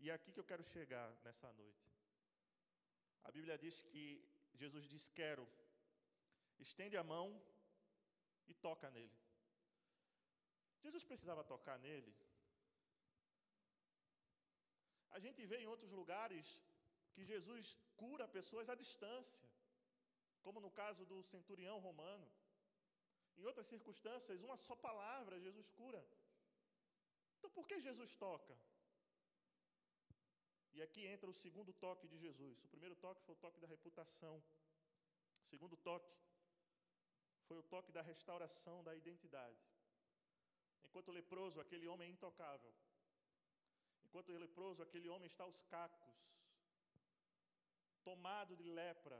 E 0.00 0.10
é 0.10 0.12
aqui 0.12 0.32
que 0.32 0.40
eu 0.40 0.44
quero 0.44 0.64
chegar 0.64 1.08
nessa 1.22 1.52
noite. 1.52 1.88
A 3.22 3.30
Bíblia 3.30 3.56
diz 3.56 3.80
que 3.82 4.28
Jesus 4.54 4.88
diz: 4.88 5.08
Quero, 5.08 5.46
estende 6.58 6.96
a 6.96 7.04
mão 7.04 7.40
e 8.48 8.54
toca 8.54 8.90
nele. 8.90 9.18
Jesus 10.84 11.04
precisava 11.10 11.42
tocar 11.52 11.78
nele. 11.78 12.14
A 15.16 15.18
gente 15.24 15.46
vê 15.50 15.58
em 15.60 15.66
outros 15.66 15.92
lugares 15.92 16.58
que 17.14 17.24
Jesus 17.24 17.76
cura 17.96 18.26
pessoas 18.36 18.68
à 18.68 18.74
distância, 18.74 19.48
como 20.42 20.60
no 20.60 20.70
caso 20.70 21.06
do 21.06 21.22
centurião 21.22 21.78
romano. 21.78 22.28
Em 23.36 23.44
outras 23.50 23.66
circunstâncias, 23.66 24.42
uma 24.42 24.56
só 24.56 24.76
palavra 24.76 25.40
Jesus 25.46 25.68
cura. 25.70 26.04
Então, 27.36 27.50
por 27.50 27.66
que 27.68 27.80
Jesus 27.80 28.14
toca? 28.16 28.54
E 30.74 30.82
aqui 30.82 31.02
entra 31.06 31.30
o 31.30 31.38
segundo 31.44 31.72
toque 31.72 32.06
de 32.08 32.18
Jesus. 32.18 32.62
O 32.64 32.68
primeiro 32.68 32.96
toque 32.96 33.22
foi 33.22 33.34
o 33.34 33.42
toque 33.44 33.60
da 33.60 33.66
reputação. 33.66 34.42
O 35.42 35.46
segundo 35.52 35.76
toque 35.76 36.12
foi 37.48 37.58
o 37.58 37.68
toque 37.74 37.92
da 37.96 38.02
restauração 38.02 38.76
da 38.88 38.94
identidade. 39.02 39.62
Enquanto 40.86 41.16
leproso, 41.20 41.60
aquele 41.60 41.86
homem 41.92 42.08
é 42.08 42.12
intocável. 42.12 42.72
Enquanto 44.06 44.32
leproso, 44.46 44.82
aquele 44.82 45.08
homem 45.08 45.26
está 45.26 45.44
aos 45.44 45.60
cacos, 45.74 46.14
tomado 48.08 48.56
de 48.60 48.66
lepra, 48.80 49.18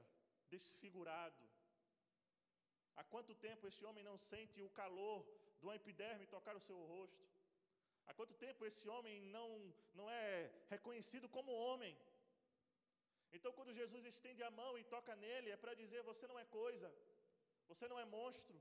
desfigurado. 0.48 1.44
Há 2.96 3.02
quanto 3.12 3.34
tempo 3.34 3.66
esse 3.66 3.84
homem 3.84 4.04
não 4.04 4.16
sente 4.16 4.62
o 4.62 4.70
calor 4.80 5.20
do 5.60 5.72
epiderme 5.72 6.26
tocar 6.26 6.54
o 6.56 6.64
seu 6.68 6.78
rosto? 6.92 7.24
Há 8.06 8.12
quanto 8.18 8.34
tempo 8.34 8.64
esse 8.64 8.86
homem 8.94 9.16
não, 9.36 9.48
não 9.94 10.08
é 10.10 10.52
reconhecido 10.74 11.28
como 11.28 11.50
homem? 11.52 11.96
Então, 13.36 13.52
quando 13.52 13.74
Jesus 13.80 14.04
estende 14.04 14.42
a 14.44 14.50
mão 14.50 14.72
e 14.78 14.84
toca 14.84 15.16
nele, 15.16 15.50
é 15.50 15.56
para 15.56 15.74
dizer: 15.74 16.02
você 16.02 16.24
não 16.28 16.38
é 16.38 16.44
coisa, 16.44 16.88
você 17.70 17.86
não 17.92 17.98
é 17.98 18.04
monstro, 18.16 18.58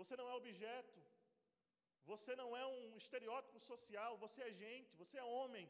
você 0.00 0.16
não 0.20 0.28
é 0.32 0.34
objeto, 0.42 1.00
você 2.12 2.34
não 2.40 2.50
é 2.56 2.64
um 2.66 2.96
estereótipo 3.02 3.60
social, 3.70 4.12
você 4.24 4.40
é 4.48 4.52
gente, 4.64 4.96
você 5.02 5.16
é 5.18 5.24
homem, 5.38 5.66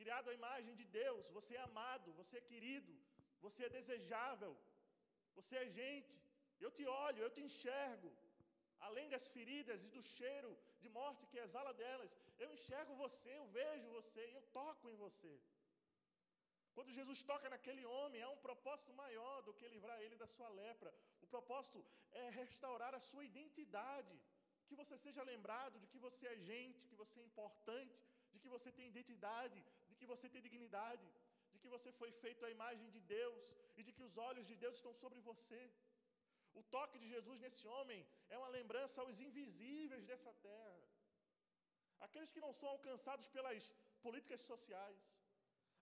criado 0.00 0.30
à 0.30 0.34
imagem 0.40 0.74
de 0.80 0.86
Deus, 1.00 1.24
você 1.38 1.52
é 1.56 1.62
amado, 1.70 2.12
você 2.20 2.34
é 2.38 2.48
querido, 2.52 2.92
você 3.44 3.60
é 3.66 3.74
desejável, 3.78 4.52
você 5.38 5.54
é 5.62 5.66
gente. 5.80 6.16
Eu 6.64 6.70
te 6.76 6.84
olho, 7.04 7.22
eu 7.22 7.30
te 7.36 7.42
enxergo. 7.48 8.10
Além 8.88 9.06
das 9.14 9.26
feridas 9.34 9.84
e 9.86 9.88
do 9.96 10.02
cheiro 10.16 10.50
de 10.82 10.88
morte 10.98 11.26
que 11.30 11.38
exala 11.44 11.72
delas, 11.82 12.10
eu 12.38 12.48
enxergo 12.56 12.94
você, 13.04 13.30
eu 13.40 13.46
vejo 13.58 13.94
você 13.98 14.22
eu 14.36 14.42
toco 14.58 14.90
em 14.90 14.96
você. 15.04 15.34
Quando 16.74 16.96
Jesus 16.98 17.22
toca 17.30 17.48
naquele 17.54 17.84
homem, 17.94 18.22
há 18.22 18.28
um 18.28 18.42
propósito 18.48 18.92
maior 19.02 19.36
do 19.46 19.54
que 19.58 19.66
livrar 19.74 19.98
ele 20.02 20.16
da 20.22 20.26
sua 20.26 20.48
lepra. 20.60 20.92
O 21.26 21.28
propósito 21.36 21.80
é 22.22 22.24
restaurar 22.40 22.92
a 22.98 23.04
sua 23.10 23.24
identidade. 23.30 24.16
Que 24.68 24.76
você 24.80 24.96
seja 25.04 25.22
lembrado 25.32 25.76
de 25.82 25.88
que 25.92 26.00
você 26.06 26.24
é 26.32 26.36
gente, 26.50 26.86
que 26.90 26.98
você 27.02 27.16
é 27.20 27.24
importante, 27.30 28.00
de 28.32 28.38
que 28.42 28.50
você 28.54 28.70
tem 28.78 28.88
identidade, 28.92 29.60
de 29.88 29.94
que 29.98 30.06
você 30.12 30.28
tem 30.32 30.42
dignidade, 30.46 31.06
de 31.52 31.58
que 31.62 31.72
você 31.74 31.90
foi 32.00 32.10
feito 32.22 32.44
à 32.46 32.50
imagem 32.56 32.88
de 32.94 33.00
Deus 33.16 33.38
e 33.78 33.82
de 33.86 33.92
que 33.96 34.04
os 34.08 34.16
olhos 34.28 34.46
de 34.50 34.56
Deus 34.64 34.76
estão 34.76 34.94
sobre 35.02 35.20
você. 35.30 35.62
O 36.60 36.62
toque 36.74 36.98
de 37.02 37.08
Jesus 37.14 37.38
nesse 37.44 37.64
homem 37.74 38.00
é 38.34 38.36
uma 38.42 38.50
lembrança 38.58 39.00
aos 39.02 39.18
invisíveis 39.28 40.06
dessa 40.10 40.32
terra. 40.48 40.82
aqueles 42.06 42.30
que 42.34 42.42
não 42.44 42.52
são 42.58 42.68
alcançados 42.72 43.26
pelas 43.34 43.62
políticas 44.04 44.40
sociais, 44.50 45.00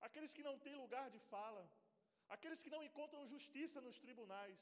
aqueles 0.07 0.33
que 0.37 0.45
não 0.49 0.57
têm 0.65 0.77
lugar 0.83 1.07
de 1.15 1.21
fala, 1.33 1.63
aqueles 2.35 2.63
que 2.65 2.73
não 2.75 2.83
encontram 2.89 3.27
justiça 3.35 3.81
nos 3.87 3.99
tribunais. 4.05 4.61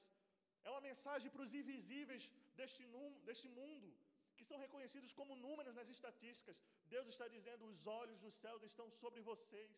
É 0.64 0.71
uma 0.75 0.85
mensagem 0.90 1.31
para 1.35 1.45
os 1.47 1.54
invisíveis 1.61 2.25
deste, 2.59 2.85
deste 3.28 3.49
mundo, 3.59 3.88
que 4.37 4.49
são 4.50 4.59
reconhecidos 4.64 5.12
como 5.19 5.40
números 5.47 5.75
nas 5.78 5.88
estatísticas. 5.97 6.61
Deus 6.95 7.09
está 7.14 7.26
dizendo: 7.37 7.66
os 7.73 7.87
olhos 8.00 8.19
dos 8.25 8.37
céus 8.42 8.62
estão 8.71 8.88
sobre 9.02 9.21
vocês. 9.31 9.73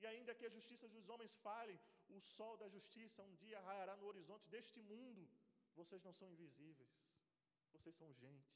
E 0.00 0.06
ainda 0.06 0.34
que 0.38 0.46
a 0.46 0.54
justiça 0.56 0.86
dos 0.94 1.08
homens 1.12 1.34
fale, 1.46 1.74
o 2.16 2.20
sol 2.20 2.54
da 2.62 2.68
justiça 2.68 3.22
um 3.28 3.34
dia 3.42 3.60
raiará 3.68 3.94
no 3.96 4.06
horizonte 4.10 4.46
deste 4.54 4.80
mundo. 4.92 5.22
Vocês 5.74 6.02
não 6.06 6.12
são 6.12 6.28
invisíveis, 6.34 6.92
vocês 7.72 7.94
são 8.00 8.12
gente. 8.12 8.52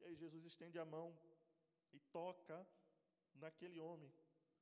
E 0.00 0.04
aí 0.04 0.14
Jesus 0.14 0.44
estende 0.44 0.78
a 0.78 0.84
mão 0.84 1.08
e 1.92 1.98
toca 2.18 2.58
naquele 3.34 3.78
homem. 3.80 4.12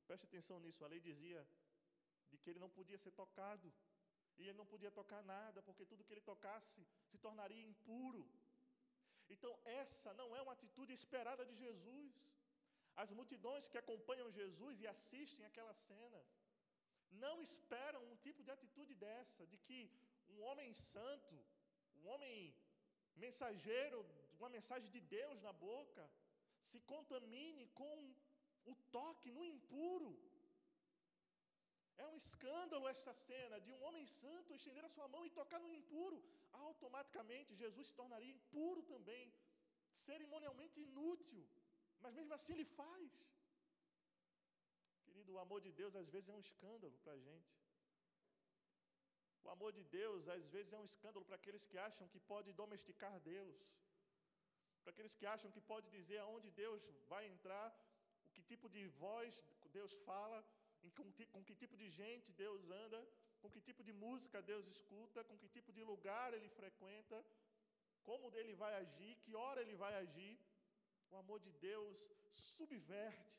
Preste 0.07 0.25
atenção 0.25 0.59
nisso, 0.59 0.83
a 0.83 0.87
lei 0.87 0.99
dizia 0.99 1.45
de 2.29 2.37
que 2.37 2.49
ele 2.49 2.59
não 2.59 2.69
podia 2.69 2.97
ser 2.97 3.11
tocado. 3.11 3.73
E 4.37 4.43
ele 4.43 4.57
não 4.61 4.71
podia 4.73 4.91
tocar 4.99 5.21
nada, 5.35 5.61
porque 5.67 5.85
tudo 5.91 6.03
que 6.05 6.13
ele 6.13 6.29
tocasse 6.31 6.81
se 7.09 7.17
tornaria 7.25 7.69
impuro. 7.71 8.23
Então, 9.35 9.53
essa 9.83 10.13
não 10.13 10.29
é 10.35 10.41
uma 10.41 10.55
atitude 10.57 10.93
esperada 10.93 11.45
de 11.45 11.55
Jesus. 11.65 12.13
As 13.03 13.11
multidões 13.19 13.67
que 13.67 13.77
acompanham 13.77 14.35
Jesus 14.39 14.79
e 14.79 14.87
assistem 14.87 15.45
aquela 15.45 15.73
cena 15.87 16.21
não 17.25 17.35
esperam 17.41 18.01
um 18.11 18.15
tipo 18.25 18.43
de 18.43 18.51
atitude 18.51 18.93
dessa, 18.95 19.45
de 19.51 19.57
que 19.57 19.79
um 20.29 20.41
homem 20.47 20.73
santo, 20.73 21.35
um 21.99 22.07
homem 22.13 22.55
mensageiro, 23.15 24.05
uma 24.39 24.49
mensagem 24.49 24.89
de 24.95 24.99
Deus 24.99 25.41
na 25.41 25.53
boca, 25.53 26.03
se 26.69 26.79
contamine 26.93 27.67
com 27.79 27.95
o 28.65 28.75
toque 28.97 29.31
no 29.31 29.43
impuro. 29.43 30.11
É 32.03 32.05
um 32.11 32.17
escândalo 32.23 32.87
esta 32.95 33.13
cena 33.27 33.57
de 33.65 33.71
um 33.75 33.81
homem 33.87 34.05
santo 34.21 34.55
estender 34.57 34.83
a 34.85 34.93
sua 34.95 35.07
mão 35.13 35.23
e 35.25 35.35
tocar 35.39 35.59
no 35.65 35.73
impuro. 35.79 36.17
Automaticamente 36.67 37.59
Jesus 37.63 37.87
se 37.87 37.95
tornaria 38.01 38.35
impuro 38.37 38.81
também, 38.93 39.25
cerimonialmente 40.05 40.79
inútil. 40.87 41.43
Mas 42.03 42.13
mesmo 42.19 42.33
assim 42.37 42.53
ele 42.55 42.67
faz. 42.81 43.11
Querido, 45.05 45.33
o 45.33 45.39
amor 45.45 45.59
de 45.67 45.71
Deus 45.81 45.95
às 46.01 46.09
vezes 46.15 46.29
é 46.29 46.35
um 46.39 46.45
escândalo 46.49 46.95
para 47.03 47.13
a 47.17 47.23
gente. 47.27 47.55
O 49.45 49.49
amor 49.55 49.71
de 49.77 49.83
Deus 49.99 50.27
às 50.37 50.47
vezes 50.53 50.73
é 50.73 50.79
um 50.83 50.89
escândalo 50.91 51.25
para 51.27 51.37
aqueles 51.41 51.65
que 51.69 51.77
acham 51.89 52.07
que 52.13 52.19
pode 52.31 52.51
domesticar 52.61 53.13
Deus. 53.33 53.59
Para 54.83 54.91
aqueles 54.93 55.15
que 55.19 55.25
acham 55.35 55.49
que 55.55 55.61
pode 55.71 55.87
dizer 55.97 56.19
aonde 56.19 56.49
Deus 56.63 56.81
vai 57.11 57.23
entrar, 57.33 57.67
o 58.25 58.29
que 58.35 58.43
tipo 58.51 58.67
de 58.75 58.83
voz 59.03 59.33
Deus 59.77 59.93
fala, 60.09 60.39
com, 60.91 61.11
com 61.33 61.43
que 61.43 61.55
tipo 61.55 61.75
de 61.81 61.89
gente 61.89 62.31
Deus 62.43 62.69
anda, 62.83 62.99
com 63.41 63.49
que 63.49 63.61
tipo 63.69 63.83
de 63.83 63.93
música 63.93 64.41
Deus 64.41 64.65
escuta, 64.67 65.23
com 65.23 65.37
que 65.37 65.49
tipo 65.57 65.71
de 65.77 65.83
lugar 65.83 66.33
ele 66.33 66.49
frequenta, 66.49 67.17
como 68.09 68.31
dele 68.35 68.53
vai 68.63 68.73
agir, 68.83 69.15
que 69.23 69.35
hora 69.35 69.61
ele 69.61 69.75
vai 69.75 69.93
agir. 70.03 70.33
O 71.11 71.15
amor 71.23 71.39
de 71.45 71.51
Deus 71.69 71.97
subverte. 72.29 73.37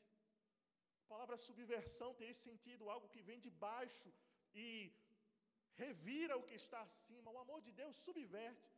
A 1.03 1.07
palavra 1.13 1.37
subversão 1.37 2.09
tem 2.19 2.29
esse 2.29 2.43
sentido, 2.49 2.89
algo 2.89 3.09
que 3.13 3.21
vem 3.27 3.39
de 3.45 3.51
baixo 3.65 4.09
e 4.53 4.67
revira 5.83 6.37
o 6.37 6.45
que 6.49 6.57
está 6.63 6.79
acima. 6.81 7.31
O 7.31 7.39
amor 7.45 7.61
de 7.67 7.71
Deus 7.81 7.95
subverte, 8.07 8.71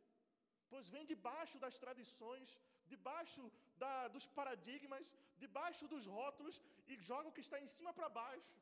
pois 0.70 0.88
vem 0.94 1.04
debaixo 1.12 1.58
das 1.64 1.78
tradições, 1.84 2.50
debaixo 2.86 3.42
da, 3.76 4.08
dos 4.08 4.26
paradigmas, 4.26 5.16
debaixo 5.36 5.86
dos 5.88 6.06
rótulos 6.06 6.60
e 6.86 6.96
joga 6.96 7.28
o 7.28 7.32
que 7.32 7.40
está 7.40 7.60
em 7.60 7.66
cima 7.66 7.92
para 7.92 8.08
baixo. 8.08 8.54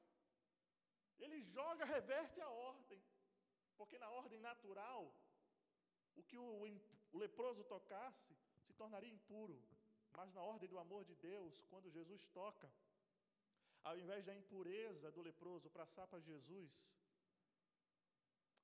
Ele 1.18 1.40
joga, 1.42 1.84
reverte 1.84 2.40
a 2.40 2.48
ordem, 2.48 3.02
porque 3.76 3.98
na 3.98 4.10
ordem 4.10 4.40
natural, 4.40 5.14
o 6.16 6.22
que 6.22 6.38
o, 6.38 6.46
o 7.12 7.18
leproso 7.18 7.64
tocasse 7.64 8.34
se 8.66 8.72
tornaria 8.72 9.12
impuro. 9.12 9.62
Mas 10.12 10.32
na 10.32 10.42
ordem 10.42 10.68
do 10.68 10.78
amor 10.78 11.04
de 11.04 11.14
Deus, 11.14 11.62
quando 11.70 11.90
Jesus 11.90 12.26
toca, 12.28 12.70
ao 13.82 13.96
invés 13.98 14.26
da 14.26 14.34
impureza 14.34 15.10
do 15.10 15.22
leproso 15.22 15.70
passar 15.70 16.06
para 16.06 16.20
Jesus, 16.20 16.72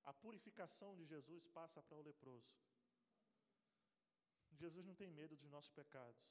a 0.05 0.12
purificação 0.12 0.95
de 0.95 1.05
Jesus 1.05 1.47
passa 1.49 1.83
para 1.83 1.99
o 1.99 2.03
leproso. 2.03 2.55
Jesus 4.57 4.85
não 4.85 4.95
tem 4.95 5.11
medo 5.11 5.37
dos 5.37 5.51
nossos 5.51 5.71
pecados. 5.71 6.25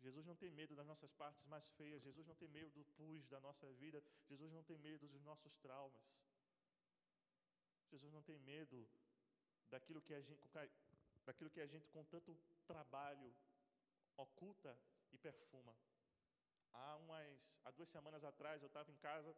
Jesus 0.00 0.24
não 0.24 0.34
tem 0.34 0.50
medo 0.50 0.74
das 0.74 0.86
nossas 0.86 1.12
partes 1.12 1.44
mais 1.46 1.68
feias. 1.70 2.02
Jesus 2.02 2.26
não 2.26 2.34
tem 2.34 2.48
medo 2.48 2.70
do 2.70 2.84
pus 2.96 3.26
da 3.28 3.38
nossa 3.40 3.70
vida. 3.74 4.02
Jesus 4.28 4.50
não 4.52 4.62
tem 4.62 4.78
medo 4.78 5.06
dos 5.08 5.22
nossos 5.22 5.54
traumas. 5.56 6.02
Jesus 7.90 8.12
não 8.12 8.22
tem 8.22 8.38
medo 8.38 8.88
daquilo 9.68 10.00
que 10.00 10.14
a 10.14 10.20
gente, 10.20 10.40
daquilo 11.24 11.50
que 11.50 11.60
a 11.60 11.66
gente 11.66 11.88
com 11.88 12.04
tanto 12.04 12.36
trabalho 12.66 13.34
oculta 14.16 14.76
e 15.12 15.18
perfuma. 15.18 15.74
Há 16.72 16.96
umas, 16.96 17.60
há 17.64 17.70
duas 17.72 17.88
semanas 17.88 18.24
atrás 18.24 18.62
eu 18.62 18.68
estava 18.68 18.90
em 18.90 18.96
casa 18.96 19.34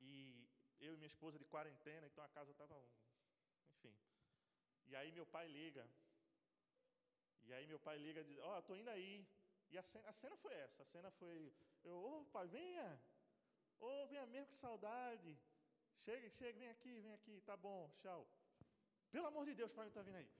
e 0.00 0.48
eu 0.80 0.94
e 0.94 0.96
minha 0.96 1.06
esposa 1.06 1.38
de 1.38 1.44
quarentena, 1.44 2.06
então 2.06 2.24
a 2.24 2.28
casa 2.28 2.50
estava, 2.50 2.74
enfim. 2.86 3.07
E 4.90 4.96
aí 4.96 5.10
meu 5.12 5.26
pai 5.26 5.46
liga. 5.46 5.84
E 7.46 7.52
aí 7.52 7.66
meu 7.66 7.80
pai 7.86 7.96
liga 7.98 8.20
e 8.20 8.24
diz: 8.24 8.38
Ó, 8.38 8.54
oh, 8.54 8.58
estou 8.60 8.76
indo 8.76 8.90
aí. 8.90 9.26
E 9.70 9.78
a 9.78 9.82
cena, 9.82 10.08
a 10.08 10.12
cena 10.12 10.36
foi 10.36 10.54
essa. 10.54 10.82
A 10.82 10.86
cena 10.86 11.10
foi: 11.10 11.52
Eu, 11.84 11.96
ô 11.96 12.20
oh, 12.20 12.24
pai, 12.26 12.46
venha. 12.46 12.88
Ô, 13.80 13.86
oh, 13.86 14.06
venha 14.06 14.26
mesmo, 14.26 14.48
que 14.48 14.54
saudade. 14.54 15.38
Chega, 16.04 16.28
chega, 16.30 16.58
vem 16.58 16.68
aqui, 16.68 17.00
vem 17.00 17.12
aqui. 17.12 17.40
Tá 17.42 17.56
bom, 17.56 17.90
tchau. 18.00 18.26
Pelo 19.10 19.26
amor 19.26 19.44
de 19.46 19.54
Deus, 19.54 19.72
pai, 19.72 19.84
não 19.84 19.90
está 19.90 20.02
vindo 20.02 20.16
aí. 20.16 20.30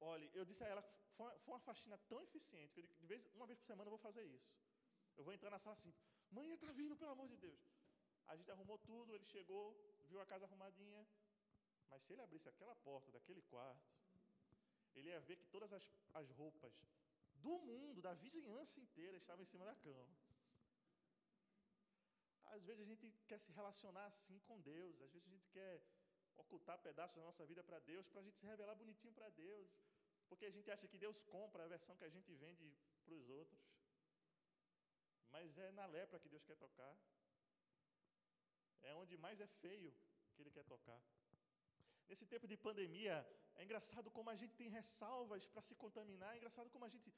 Olha, 0.00 0.28
eu 0.34 0.44
disse 0.44 0.64
a 0.64 0.68
ela, 0.68 0.82
foi, 1.16 1.38
foi 1.40 1.54
uma 1.54 1.60
faxina 1.60 1.98
tão 2.08 2.20
eficiente 2.22 2.72
que 2.72 2.80
eu, 2.80 2.86
de 3.00 3.06
vez, 3.06 3.26
uma 3.34 3.46
vez 3.46 3.58
por 3.58 3.66
semana 3.66 3.88
eu 3.88 3.96
vou 3.96 3.98
fazer 3.98 4.24
isso. 4.24 4.50
Eu 5.16 5.24
vou 5.24 5.34
entrar 5.34 5.50
na 5.50 5.58
sala 5.58 5.74
assim, 5.74 5.92
mãe 6.30 6.50
está 6.52 6.72
vindo, 6.72 6.96
pelo 6.96 7.10
amor 7.10 7.28
de 7.28 7.36
Deus. 7.36 7.60
A 8.26 8.36
gente 8.36 8.50
arrumou 8.50 8.78
tudo, 8.78 9.14
ele 9.14 9.26
chegou, 9.26 9.76
viu 10.08 10.20
a 10.20 10.26
casa 10.26 10.46
arrumadinha. 10.46 11.06
Mas 11.90 12.02
se 12.02 12.12
ele 12.12 12.22
abrisse 12.22 12.48
aquela 12.48 12.74
porta 12.88 13.12
daquele 13.12 13.42
quarto, 13.42 13.88
ele 14.94 15.08
ia 15.08 15.20
ver 15.20 15.36
que 15.36 15.46
todas 15.46 15.72
as, 15.72 15.84
as 16.14 16.30
roupas 16.30 16.74
do 17.46 17.58
mundo, 17.70 18.02
da 18.02 18.14
vizinhança 18.14 18.78
inteira, 18.80 19.16
estavam 19.16 19.42
em 19.42 19.50
cima 19.52 19.64
da 19.64 19.74
cama. 19.74 20.16
Às 22.56 22.64
vezes 22.64 22.82
a 22.82 22.88
gente 22.90 23.10
quer 23.28 23.38
se 23.38 23.52
relacionar 23.52 24.06
assim 24.06 24.38
com 24.40 24.60
Deus, 24.60 25.00
às 25.00 25.12
vezes 25.12 25.26
a 25.28 25.34
gente 25.36 25.48
quer 25.56 25.82
ocultar 26.36 26.78
pedaços 26.78 27.16
da 27.16 27.22
nossa 27.22 27.44
vida 27.46 27.62
para 27.62 27.78
Deus, 27.90 28.08
para 28.08 28.20
a 28.20 28.24
gente 28.24 28.38
se 28.38 28.46
revelar 28.46 28.74
bonitinho 28.74 29.12
para 29.12 29.28
Deus, 29.30 29.70
porque 30.28 30.46
a 30.46 30.50
gente 30.50 30.70
acha 30.70 30.88
que 30.88 30.98
Deus 30.98 31.22
compra 31.36 31.64
a 31.64 31.68
versão 31.68 31.96
que 31.96 32.04
a 32.04 32.08
gente 32.16 32.34
vende 32.34 32.68
para 33.04 33.14
os 33.14 33.28
outros. 33.28 33.60
Mas 35.30 35.56
é 35.58 35.70
na 35.72 35.86
lepra 35.86 36.18
que 36.18 36.28
Deus 36.28 36.44
quer 36.44 36.56
tocar. 36.56 36.94
É 38.82 38.94
onde 38.94 39.16
mais 39.16 39.40
é 39.40 39.46
feio 39.46 39.94
que 40.34 40.42
Ele 40.42 40.50
quer 40.50 40.64
tocar. 40.64 41.00
Nesse 42.10 42.26
tempo 42.32 42.46
de 42.52 42.56
pandemia, 42.66 43.16
é 43.58 43.62
engraçado 43.66 44.08
como 44.16 44.28
a 44.30 44.36
gente 44.40 44.54
tem 44.60 44.68
ressalvas 44.78 45.44
para 45.52 45.62
se 45.68 45.74
contaminar, 45.82 46.30
é 46.32 46.38
engraçado 46.38 46.68
como 46.74 46.84
a 46.86 46.92
gente 46.94 47.10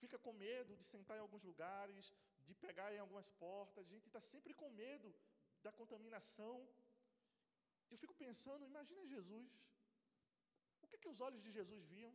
fica 0.00 0.16
com 0.24 0.32
medo 0.32 0.76
de 0.80 0.84
sentar 0.92 1.16
em 1.16 1.24
alguns 1.24 1.44
lugares, 1.50 2.06
de 2.48 2.54
pegar 2.64 2.88
em 2.94 3.00
algumas 3.04 3.28
portas, 3.42 3.84
a 3.86 3.94
gente 3.94 4.06
está 4.10 4.20
sempre 4.32 4.52
com 4.60 4.68
medo 4.84 5.10
da 5.64 5.72
contaminação. 5.80 6.54
Eu 7.92 7.98
fico 8.02 8.14
pensando, 8.24 8.68
imagina 8.72 9.10
Jesus. 9.14 9.50
O 10.82 10.86
que, 10.88 10.98
que 11.02 11.12
os 11.14 11.20
olhos 11.26 11.42
de 11.46 11.50
Jesus 11.58 11.82
viam? 11.94 12.12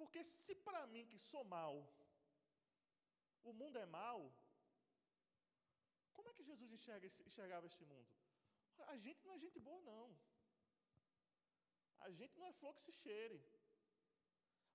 Porque 0.00 0.22
se 0.24 0.54
para 0.66 0.86
mim 0.92 1.10
que 1.12 1.18
sou 1.30 1.44
mal, 1.56 1.74
o 3.50 3.52
mundo 3.60 3.78
é 3.84 3.86
mal, 4.00 4.18
como 6.16 6.28
é 6.30 6.34
que 6.34 6.48
Jesus 6.50 6.70
enxerga, 6.78 7.06
enxergava 7.30 7.66
este 7.72 7.84
mundo? 7.92 8.10
A 8.94 8.96
gente 9.06 9.24
não 9.26 9.34
é 9.34 9.38
gente 9.38 9.58
boa, 9.68 9.80
não. 9.92 10.04
A 12.06 12.10
gente 12.18 12.38
não 12.38 12.46
é 12.50 12.52
flor 12.60 12.74
que 12.74 12.86
se 12.88 12.92
cheire. 13.02 13.40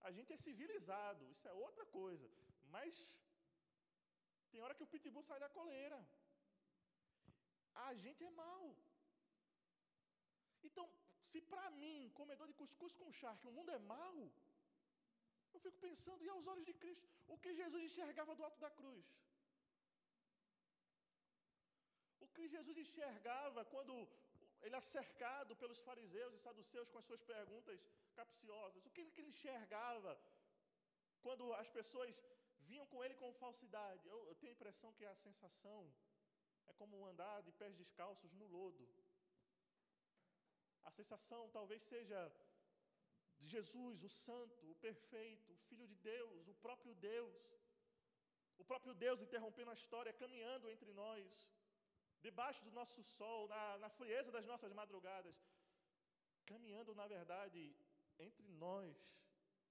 A 0.08 0.12
gente 0.16 0.32
é 0.36 0.38
civilizado, 0.48 1.30
isso 1.34 1.48
é 1.52 1.54
outra 1.66 1.86
coisa. 2.00 2.28
Mas 2.76 2.96
tem 4.52 4.62
hora 4.64 4.76
que 4.78 4.86
o 4.86 4.92
pitbull 4.94 5.24
sai 5.30 5.40
da 5.46 5.50
coleira. 5.60 6.00
A 7.88 7.94
gente 8.04 8.24
é 8.24 8.30
mal. 8.44 8.64
Então, 10.68 10.86
se 11.30 11.40
para 11.52 11.70
mim, 11.82 12.12
comedor 12.20 12.48
de 12.52 12.58
cuscuz 12.62 12.94
com 13.00 13.16
charque, 13.22 13.48
o 13.48 13.56
mundo 13.58 13.72
é 13.78 13.80
mau, 13.96 14.18
eu 15.54 15.60
fico 15.66 15.78
pensando, 15.88 16.24
e 16.26 16.30
aos 16.36 16.48
olhos 16.52 16.66
de 16.70 16.76
Cristo, 16.84 17.08
o 17.34 17.38
que 17.44 17.52
Jesus 17.62 17.82
enxergava 17.88 18.36
do 18.36 18.44
alto 18.48 18.60
da 18.66 18.72
cruz? 18.80 19.08
O 22.26 22.28
que 22.36 22.48
Jesus 22.56 22.78
enxergava 22.86 23.64
quando 23.74 23.96
ele 24.62 24.76
é 24.76 24.82
cercado 24.82 25.56
pelos 25.56 25.80
fariseus 25.88 26.34
e 26.34 26.44
saduceus 26.46 26.89
com 26.89 27.00
as 27.00 27.06
suas 27.06 27.24
perguntas 27.34 27.80
capciosas. 28.20 28.86
O 28.86 28.91
que 28.91 29.02
ele 29.02 29.30
enxergava 29.30 30.13
quando 31.22 31.54
as 31.54 31.70
pessoas 31.78 32.24
vinham 32.70 32.88
com 32.88 33.04
ele 33.04 33.15
com 33.15 33.34
falsidade? 33.34 34.08
Eu, 34.08 34.20
eu 34.30 34.36
tenho 34.36 34.52
a 34.52 34.58
impressão 34.58 34.94
que 34.94 35.06
a 35.06 35.15
sensação 35.15 35.80
é 36.68 36.74
como 36.74 37.06
andar 37.06 37.41
de 37.44 37.52
pés 37.52 37.76
descalços 37.76 38.34
no 38.34 38.48
lodo. 38.48 38.88
A 40.84 40.91
sensação 40.91 41.50
talvez 41.50 41.82
seja 41.82 42.20
de 43.39 43.48
Jesus, 43.48 44.04
o 44.04 44.10
Santo, 44.10 44.72
o 44.72 44.76
Perfeito, 44.76 45.52
o 45.52 45.58
Filho 45.68 45.88
de 45.88 45.96
Deus, 45.96 46.48
o 46.48 46.56
próprio 46.56 46.94
Deus. 46.96 47.36
O 48.58 48.63
próprio 48.63 48.94
Deus 48.94 49.22
interrompendo 49.22 49.72
a 49.72 49.80
história, 49.82 50.13
caminhando 50.13 50.70
entre 50.70 50.91
nós, 50.94 51.50
debaixo 52.28 52.62
do 52.68 52.72
nosso 52.80 53.02
sol, 53.18 53.42
na, 53.54 53.64
na 53.84 53.90
frieza 53.98 54.32
das 54.36 54.46
nossas 54.52 54.72
madrugadas, 54.80 55.36
caminhando, 56.52 56.94
na 57.02 57.08
verdade, 57.16 57.62
entre 58.28 58.48
nós 58.66 58.96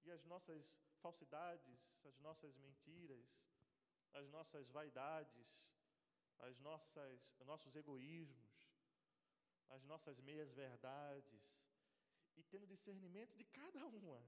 e 0.05 0.11
as 0.15 0.23
nossas 0.31 0.79
falsidades, 1.03 1.81
as 2.09 2.17
nossas 2.27 2.53
mentiras, 2.65 3.27
as 4.19 4.27
nossas 4.35 4.69
vaidades, 4.77 5.49
as 6.47 6.57
nossas, 6.67 7.35
os 7.39 7.47
nossos 7.51 7.75
egoísmos, 7.75 8.55
as 9.69 9.83
nossas 9.91 10.19
meias 10.29 10.51
verdades, 10.53 11.43
e 12.37 12.43
tendo 12.51 12.73
discernimento 12.75 13.35
de 13.35 13.45
cada 13.59 13.85
uma, 13.85 14.21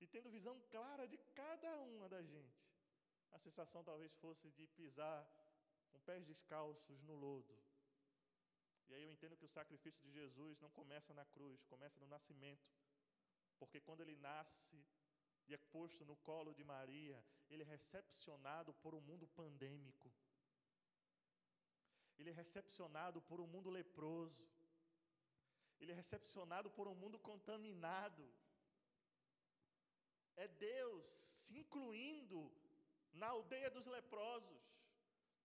e 0.00 0.06
tendo 0.06 0.30
visão 0.38 0.58
clara 0.74 1.06
de 1.06 1.18
cada 1.40 1.72
uma 1.80 2.08
da 2.08 2.22
gente. 2.22 2.64
A 3.32 3.38
sensação 3.38 3.82
talvez 3.84 4.14
fosse 4.24 4.50
de 4.52 4.66
pisar 4.68 5.18
com 5.96 6.02
pés 6.08 6.24
descalços 6.26 7.02
no 7.02 7.14
lodo. 7.14 7.56
E 8.88 8.94
aí 8.94 9.02
eu 9.02 9.12
entendo 9.12 9.36
que 9.36 9.44
o 9.44 9.54
sacrifício 9.56 10.00
de 10.02 10.12
Jesus 10.12 10.60
não 10.60 10.70
começa 10.70 11.12
na 11.14 11.24
cruz, 11.24 11.64
começa 11.64 11.98
no 11.98 12.06
nascimento. 12.06 12.68
Porque 13.58 13.80
quando 13.80 14.02
ele 14.02 14.16
nasce 14.16 14.78
e 15.48 15.54
é 15.54 15.56
posto 15.56 16.04
no 16.04 16.16
colo 16.16 16.52
de 16.58 16.64
Maria, 16.64 17.18
ele 17.48 17.62
é 17.62 17.66
recepcionado 17.66 18.74
por 18.74 18.94
um 18.94 19.00
mundo 19.00 19.26
pandêmico. 19.28 20.12
Ele 22.18 22.30
é 22.30 22.32
recepcionado 22.32 23.20
por 23.22 23.40
um 23.40 23.46
mundo 23.46 23.70
leproso. 23.70 24.46
Ele 25.80 25.92
é 25.92 25.94
recepcionado 25.94 26.70
por 26.70 26.86
um 26.88 26.94
mundo 26.94 27.18
contaminado. 27.18 28.24
É 30.36 30.46
Deus 30.48 31.06
se 31.42 31.56
incluindo 31.56 32.40
na 33.12 33.28
aldeia 33.28 33.70
dos 33.70 33.86
leprosos. 33.86 34.65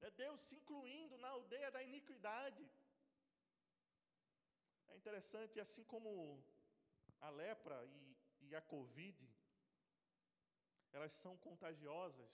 É 0.01 0.09
Deus 0.11 0.41
se 0.41 0.55
incluindo 0.55 1.17
na 1.17 1.29
aldeia 1.29 1.69
da 1.71 1.81
iniquidade. 1.83 2.63
É 4.87 4.95
interessante, 4.95 5.59
assim 5.59 5.83
como 5.83 6.11
a 7.19 7.29
lepra 7.29 7.77
e, 7.85 8.17
e 8.47 8.55
a 8.55 8.61
Covid, 8.61 9.19
elas 10.91 11.13
são 11.13 11.37
contagiosas, 11.37 12.31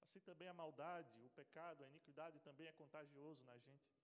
assim 0.00 0.20
também 0.20 0.48
a 0.48 0.54
maldade, 0.54 1.20
o 1.24 1.30
pecado, 1.30 1.84
a 1.84 1.88
iniquidade 1.88 2.38
também 2.40 2.66
é 2.68 2.72
contagioso 2.72 3.42
na 3.44 3.58
gente. 3.58 3.94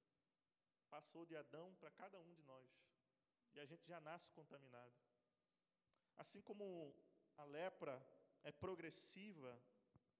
Passou 0.91 1.25
de 1.25 1.37
Adão 1.37 1.75
para 1.77 1.91
cada 1.91 2.21
um 2.21 2.35
de 2.35 2.43
nós. 2.43 2.69
E 3.55 3.61
a 3.61 3.65
gente 3.65 3.87
já 3.87 4.01
nasce 4.01 4.29
contaminado. 4.31 4.93
Assim 6.17 6.43
como 6.43 6.95
a 7.37 7.45
lepra 7.45 7.95
é 8.43 8.53
progressiva, 8.53 9.61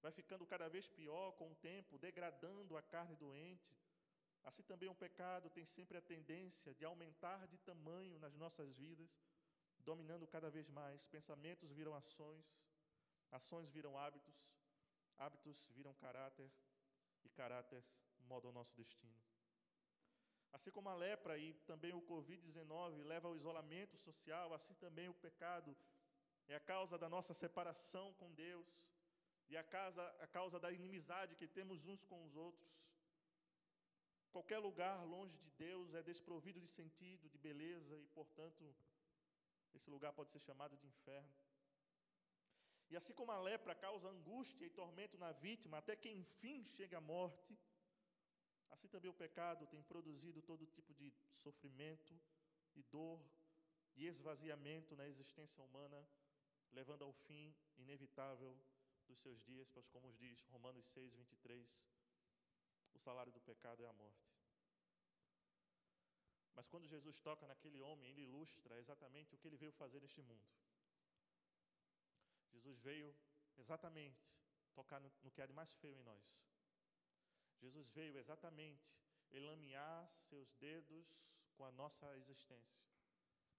vai 0.03 0.11
ficando 0.11 0.45
cada 0.45 0.67
vez 0.67 0.85
pior 0.85 1.31
com 1.39 1.49
o 1.49 1.55
tempo, 1.55 1.97
degradando 1.97 2.75
a 2.75 2.81
carne 2.81 3.15
doente. 3.15 3.73
Assim 4.43 4.63
também 4.63 4.89
o 4.89 5.01
pecado 5.03 5.49
tem 5.49 5.65
sempre 5.65 5.97
a 5.97 6.01
tendência 6.01 6.73
de 6.73 6.83
aumentar 6.83 7.47
de 7.47 7.57
tamanho 7.59 8.19
nas 8.19 8.35
nossas 8.35 8.69
vidas, 8.73 9.09
dominando 9.79 10.27
cada 10.27 10.49
vez 10.49 10.69
mais. 10.69 11.07
Pensamentos 11.07 11.71
viram 11.71 11.95
ações, 11.95 12.45
ações 13.31 13.71
viram 13.71 13.97
hábitos, 13.97 14.35
hábitos 15.17 15.69
viram 15.69 15.93
caráter 15.93 16.51
e 17.23 17.29
caráter 17.29 17.81
moldam 18.27 18.51
o 18.51 18.53
nosso 18.53 18.75
destino. 18.75 19.21
Assim 20.51 20.69
como 20.69 20.89
a 20.89 20.95
lepra 20.95 21.37
e 21.37 21.53
também 21.71 21.93
o 21.93 22.01
Covid-19 22.01 23.03
leva 23.05 23.29
ao 23.29 23.37
isolamento 23.37 23.97
social, 23.97 24.53
assim 24.53 24.75
também 24.75 25.07
o 25.07 25.13
pecado 25.13 25.73
é 26.45 26.55
a 26.55 26.59
causa 26.59 26.97
da 26.97 27.07
nossa 27.07 27.33
separação 27.33 28.13
com 28.15 28.33
Deus, 28.33 28.67
e 29.49 29.57
a 29.57 29.63
causa, 29.63 30.03
a 30.19 30.27
causa 30.27 30.59
da 30.59 30.71
inimizade 30.71 31.35
que 31.35 31.47
temos 31.47 31.85
uns 31.85 32.03
com 32.03 32.23
os 32.25 32.35
outros. 32.35 32.71
Qualquer 34.31 34.59
lugar 34.59 35.05
longe 35.05 35.37
de 35.37 35.51
Deus 35.51 35.93
é 35.93 36.01
desprovido 36.01 36.59
de 36.59 36.67
sentido, 36.67 37.29
de 37.29 37.37
beleza, 37.37 37.95
e, 37.99 38.07
portanto, 38.07 38.75
esse 39.75 39.89
lugar 39.89 40.11
pode 40.13 40.31
ser 40.31 40.39
chamado 40.39 40.75
de 40.77 40.87
inferno. 40.87 41.33
E 42.89 42.95
assim 42.95 43.13
como 43.13 43.31
a 43.31 43.39
lepra 43.39 43.73
causa 43.73 44.07
angústia 44.07 44.65
e 44.65 44.69
tormento 44.69 45.17
na 45.17 45.31
vítima, 45.31 45.77
até 45.77 45.95
que 45.95 46.09
enfim 46.09 46.65
chega 46.65 46.97
a 46.97 47.01
morte, 47.01 47.57
assim 48.69 48.87
também 48.87 49.09
o 49.09 49.13
pecado 49.13 49.67
tem 49.67 49.81
produzido 49.81 50.41
todo 50.41 50.67
tipo 50.67 50.93
de 50.93 51.11
sofrimento 51.43 52.19
e 52.75 52.83
dor 52.83 53.19
e 53.95 54.05
esvaziamento 54.05 54.95
na 54.95 55.07
existência 55.07 55.63
humana, 55.63 56.07
levando 56.71 57.03
ao 57.03 57.13
fim 57.13 57.55
inevitável 57.77 58.57
dos 59.07 59.19
seus 59.19 59.41
dias, 59.43 59.69
pois, 59.69 59.87
como 59.87 60.11
diz 60.13 60.43
Romanos 60.45 60.85
6, 60.87 61.13
23, 61.13 61.79
o 62.93 62.99
salário 62.99 63.31
do 63.31 63.41
pecado 63.41 63.83
é 63.83 63.87
a 63.87 63.93
morte. 63.93 64.33
Mas 66.55 66.67
quando 66.67 66.87
Jesus 66.87 67.19
toca 67.19 67.47
naquele 67.47 67.81
homem, 67.81 68.09
ele 68.09 68.21
ilustra 68.21 68.79
exatamente 68.79 69.33
o 69.33 69.37
que 69.37 69.47
ele 69.47 69.57
veio 69.57 69.71
fazer 69.71 69.99
neste 69.99 70.21
mundo. 70.21 70.47
Jesus 72.51 72.79
veio 72.79 73.15
exatamente 73.57 74.31
tocar 74.73 74.99
no, 74.99 75.11
no 75.23 75.31
que 75.31 75.41
há 75.41 75.45
de 75.45 75.53
mais 75.53 75.73
feio 75.73 75.97
em 75.97 76.03
nós. 76.03 76.23
Jesus 77.59 77.89
veio 77.89 78.17
exatamente 78.17 78.99
elamear 79.31 80.11
seus 80.29 80.53
dedos 80.55 81.07
com 81.55 81.65
a 81.65 81.71
nossa 81.71 82.15
existência. 82.17 82.83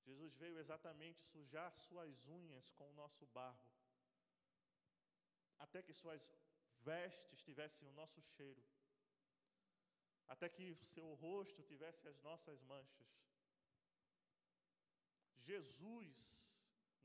Jesus 0.05 0.35
veio 0.37 0.59
exatamente 0.59 1.21
sujar 1.21 1.73
suas 1.75 2.27
unhas 2.29 2.71
com 2.73 2.89
o 2.91 2.93
nosso 2.93 3.27
barro 3.27 3.67
até 5.65 5.83
que 5.87 6.01
suas 6.03 6.23
vestes 6.89 7.43
tivessem 7.49 7.89
o 7.89 7.97
nosso 8.01 8.21
cheiro, 8.35 8.63
até 10.35 10.49
que 10.57 10.67
o 10.85 10.87
seu 10.95 11.07
rosto 11.25 11.63
tivesse 11.71 12.03
as 12.13 12.19
nossas 12.29 12.61
manchas. 12.73 13.11
Jesus, 15.49 16.21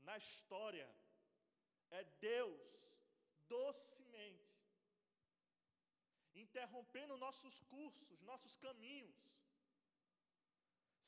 na 0.08 0.16
história, 0.24 0.88
é 1.98 2.02
Deus 2.30 2.62
docemente 3.48 4.50
interrompendo 6.44 7.22
nossos 7.26 7.56
cursos, 7.74 8.20
nossos 8.30 8.54
caminhos, 8.56 9.18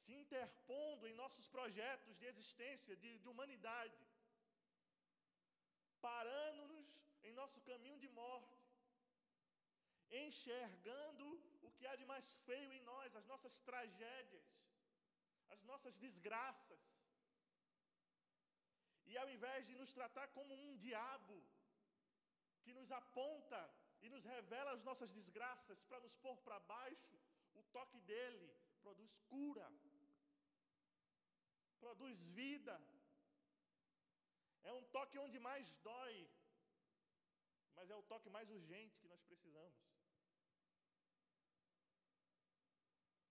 se 0.02 0.12
interpondo 0.22 1.06
em 1.06 1.14
nossos 1.22 1.46
projetos 1.56 2.16
de 2.18 2.26
existência, 2.32 2.96
de, 3.02 3.10
de 3.18 3.28
humanidade, 3.32 4.00
parando-nos 6.00 6.88
em 7.26 7.32
nosso 7.40 7.60
caminho 7.70 7.98
de 8.04 8.08
morte, 8.22 8.60
enxergando 10.24 11.26
o 11.66 11.70
que 11.76 11.86
há 11.86 11.94
de 12.00 12.06
mais 12.12 12.26
feio 12.46 12.70
em 12.72 12.82
nós, 12.90 13.16
as 13.20 13.26
nossas 13.32 13.54
tragédias, 13.68 14.48
as 15.54 15.62
nossas 15.70 15.98
desgraças. 16.04 16.84
E 19.10 19.16
ao 19.22 19.28
invés 19.36 19.66
de 19.68 19.74
nos 19.80 19.92
tratar 19.98 20.26
como 20.36 20.52
um 20.66 20.76
diabo, 20.86 21.36
que 22.64 22.72
nos 22.78 22.90
aponta 23.00 23.60
e 24.04 24.08
nos 24.14 24.24
revela 24.34 24.72
as 24.72 24.82
nossas 24.88 25.12
desgraças 25.18 25.82
para 25.88 26.00
nos 26.04 26.14
pôr 26.24 26.36
para 26.46 26.58
baixo, 26.74 27.16
o 27.54 27.62
toque 27.76 28.00
dele 28.10 28.46
produz 28.84 29.12
cura, 29.32 29.66
produz 31.84 32.20
vida. 32.40 32.76
É 34.62 34.72
um 34.72 34.84
toque 34.96 35.18
onde 35.24 35.38
mais 35.48 35.72
dói, 35.88 36.14
mas 37.76 37.90
é 37.90 37.96
o 37.96 38.02
toque 38.02 38.30
mais 38.30 38.50
urgente 38.50 39.00
que 39.00 39.08
nós 39.08 39.22
precisamos. 39.22 39.74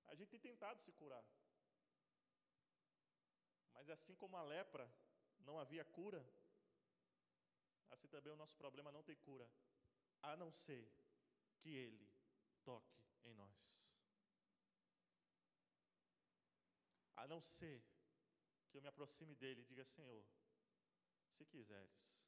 A 0.07 0.15
gente 0.15 0.29
tem 0.29 0.39
tentado 0.39 0.79
se 0.81 0.91
curar. 0.91 1.25
Mas 3.73 3.89
assim 3.89 4.15
como 4.15 4.35
a 4.37 4.43
lepra 4.43 4.91
não 5.39 5.57
havia 5.59 5.85
cura, 5.85 6.21
assim 7.89 8.07
também 8.07 8.33
o 8.33 8.35
nosso 8.35 8.55
problema 8.55 8.91
não 8.91 9.03
tem 9.03 9.15
cura, 9.15 9.49
a 10.21 10.35
não 10.35 10.51
ser 10.51 10.91
que 11.59 11.69
Ele 11.69 12.13
toque 12.63 13.01
em 13.23 13.33
nós. 13.33 13.55
A 17.15 17.27
não 17.27 17.41
ser 17.41 17.83
que 18.69 18.77
eu 18.77 18.81
me 18.81 18.87
aproxime 18.87 19.35
dele 19.35 19.61
e 19.61 19.65
diga: 19.65 19.85
Senhor, 19.85 20.25
se 21.29 21.45
quiseres, 21.45 22.20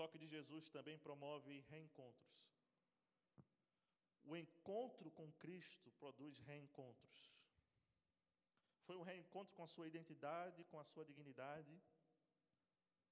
toque 0.00 0.16
de 0.16 0.26
Jesus 0.26 0.66
também 0.70 0.96
promove 0.98 1.60
reencontros. 1.68 2.34
O 4.24 4.34
encontro 4.34 5.10
com 5.10 5.30
Cristo 5.32 5.90
produz 6.02 6.38
reencontros. 6.38 7.18
Foi 8.86 8.96
um 8.96 9.02
reencontro 9.02 9.54
com 9.54 9.62
a 9.62 9.72
sua 9.74 9.86
identidade, 9.86 10.64
com 10.70 10.78
a 10.80 10.84
sua 10.84 11.04
dignidade. 11.04 11.74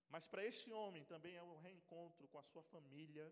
Mas 0.08 0.26
para 0.26 0.46
este 0.46 0.72
homem 0.72 1.04
também 1.04 1.34
é 1.36 1.42
um 1.42 1.58
reencontro 1.58 2.26
com 2.28 2.38
a 2.38 2.42
sua 2.42 2.62
família, 2.62 3.26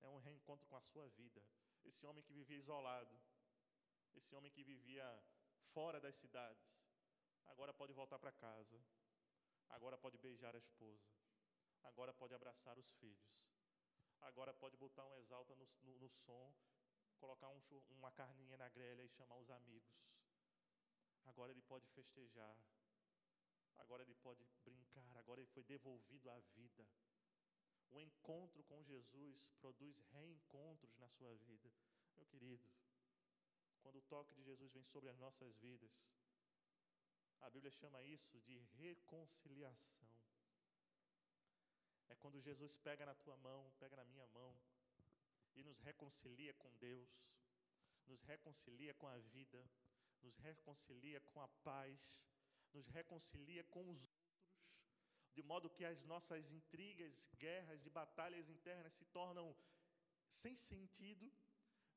é 0.00 0.08
um 0.08 0.16
reencontro 0.16 0.66
com 0.66 0.76
a 0.76 0.80
sua 0.80 1.06
vida. 1.10 1.42
Esse 1.84 2.06
homem 2.06 2.24
que 2.24 2.32
vivia 2.32 2.56
isolado, 2.56 3.14
esse 4.14 4.34
homem 4.34 4.50
que 4.50 4.64
vivia 4.64 5.06
fora 5.74 6.00
das 6.00 6.16
cidades, 6.16 6.66
agora 7.44 7.74
pode 7.74 7.92
voltar 7.92 8.18
para 8.18 8.32
casa, 8.32 8.80
agora 9.68 9.98
pode 9.98 10.16
beijar 10.16 10.54
a 10.56 10.58
esposa, 10.58 11.10
agora 11.82 12.12
pode 12.12 12.34
abraçar 12.34 12.78
os 12.78 12.90
filhos, 12.94 13.44
agora 14.20 14.52
pode 14.52 14.76
botar 14.76 15.04
um 15.06 15.14
exalta 15.16 15.54
no, 15.54 15.68
no, 15.82 15.98
no 15.98 16.08
som, 16.08 16.54
colocar 17.18 17.48
um, 17.48 17.60
uma 17.90 18.10
carninha 18.12 18.56
na 18.56 18.68
grelha 18.68 19.02
e 19.02 19.08
chamar 19.08 19.36
os 19.36 19.50
amigos. 19.50 19.92
Agora 21.24 21.52
ele 21.52 21.62
pode 21.62 21.86
festejar, 21.88 22.56
agora 23.76 24.02
ele 24.02 24.14
pode 24.14 24.44
brincar, 24.64 25.16
agora 25.16 25.40
ele 25.40 25.50
foi 25.50 25.62
devolvido 25.64 26.30
à 26.30 26.38
vida. 26.54 26.86
O 27.90 28.00
encontro 28.00 28.62
com 28.64 28.82
Jesus 28.82 29.50
produz 29.60 30.00
reencontros 30.12 30.96
na 30.98 31.08
sua 31.08 31.34
vida. 31.36 31.70
Meu 32.16 32.24
querido, 32.26 32.70
quando 33.80 33.96
o 33.96 34.02
toque 34.02 34.34
de 34.34 34.42
Jesus 34.42 34.72
vem 34.72 34.84
sobre 34.84 35.10
as 35.10 35.18
nossas 35.18 35.56
vidas, 35.56 36.08
a 37.40 37.50
Bíblia 37.50 37.70
chama 37.72 38.02
isso 38.04 38.38
de 38.40 38.58
reconciliação. 38.78 40.09
É 42.10 42.14
quando 42.16 42.40
Jesus 42.48 42.76
pega 42.76 43.04
na 43.06 43.14
tua 43.14 43.36
mão, 43.36 43.72
pega 43.78 43.96
na 43.96 44.04
minha 44.04 44.26
mão, 44.38 44.52
e 45.54 45.62
nos 45.62 45.78
reconcilia 45.78 46.52
com 46.54 46.70
Deus, 46.76 47.10
nos 48.06 48.22
reconcilia 48.22 48.94
com 48.94 49.06
a 49.06 49.18
vida, 49.36 49.60
nos 50.22 50.36
reconcilia 50.36 51.20
com 51.20 51.40
a 51.40 51.48
paz, 51.68 51.98
nos 52.72 52.88
reconcilia 52.88 53.64
com 53.64 53.88
os 53.90 54.02
outros, 54.08 54.20
de 55.32 55.42
modo 55.42 55.70
que 55.70 55.84
as 55.84 56.04
nossas 56.04 56.50
intrigas, 56.50 57.28
guerras 57.38 57.86
e 57.86 57.90
batalhas 57.90 58.48
internas 58.48 58.92
se 58.94 59.04
tornam 59.06 59.56
sem 60.28 60.56
sentido, 60.56 61.32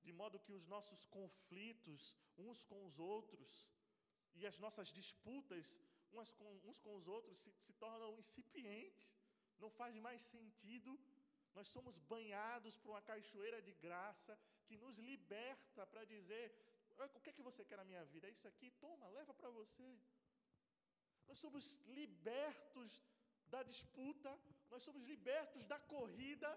de 0.04 0.12
modo 0.12 0.40
que 0.40 0.54
os 0.54 0.68
nossos 0.68 1.06
conflitos 1.06 2.18
uns 2.38 2.64
com 2.64 2.86
os 2.86 3.00
outros 3.00 3.74
e 4.36 4.46
as 4.46 4.58
nossas 4.60 4.90
disputas 4.92 5.80
umas 6.12 6.32
com, 6.32 6.48
uns 6.66 6.80
com 6.80 6.96
os 6.96 7.08
outros 7.08 7.40
se, 7.40 7.52
se 7.60 7.74
tornam 7.74 8.18
incipientes, 8.18 9.16
não 9.64 9.72
faz 9.82 9.96
mais 10.08 10.22
sentido. 10.36 10.92
Nós 11.58 11.68
somos 11.76 11.98
banhados 12.14 12.76
por 12.82 12.90
uma 12.94 13.04
cachoeira 13.10 13.60
de 13.68 13.74
graça 13.86 14.34
que 14.68 14.78
nos 14.84 14.98
liberta 15.10 15.82
para 15.92 16.04
dizer: 16.14 16.46
o 17.18 17.22
que 17.22 17.30
é 17.32 17.38
que 17.38 17.48
você 17.50 17.64
quer 17.70 17.80
na 17.82 17.90
minha 17.92 18.04
vida? 18.14 18.28
É 18.28 18.36
isso 18.38 18.48
aqui? 18.52 18.70
Toma, 18.86 19.16
leva 19.20 19.34
para 19.40 19.52
você. 19.60 19.90
Nós 21.28 21.40
somos 21.44 21.66
libertos 22.00 22.92
da 23.54 23.62
disputa, 23.72 24.32
nós 24.72 24.84
somos 24.88 25.04
libertos 25.14 25.66
da 25.72 25.80
corrida, 25.94 26.50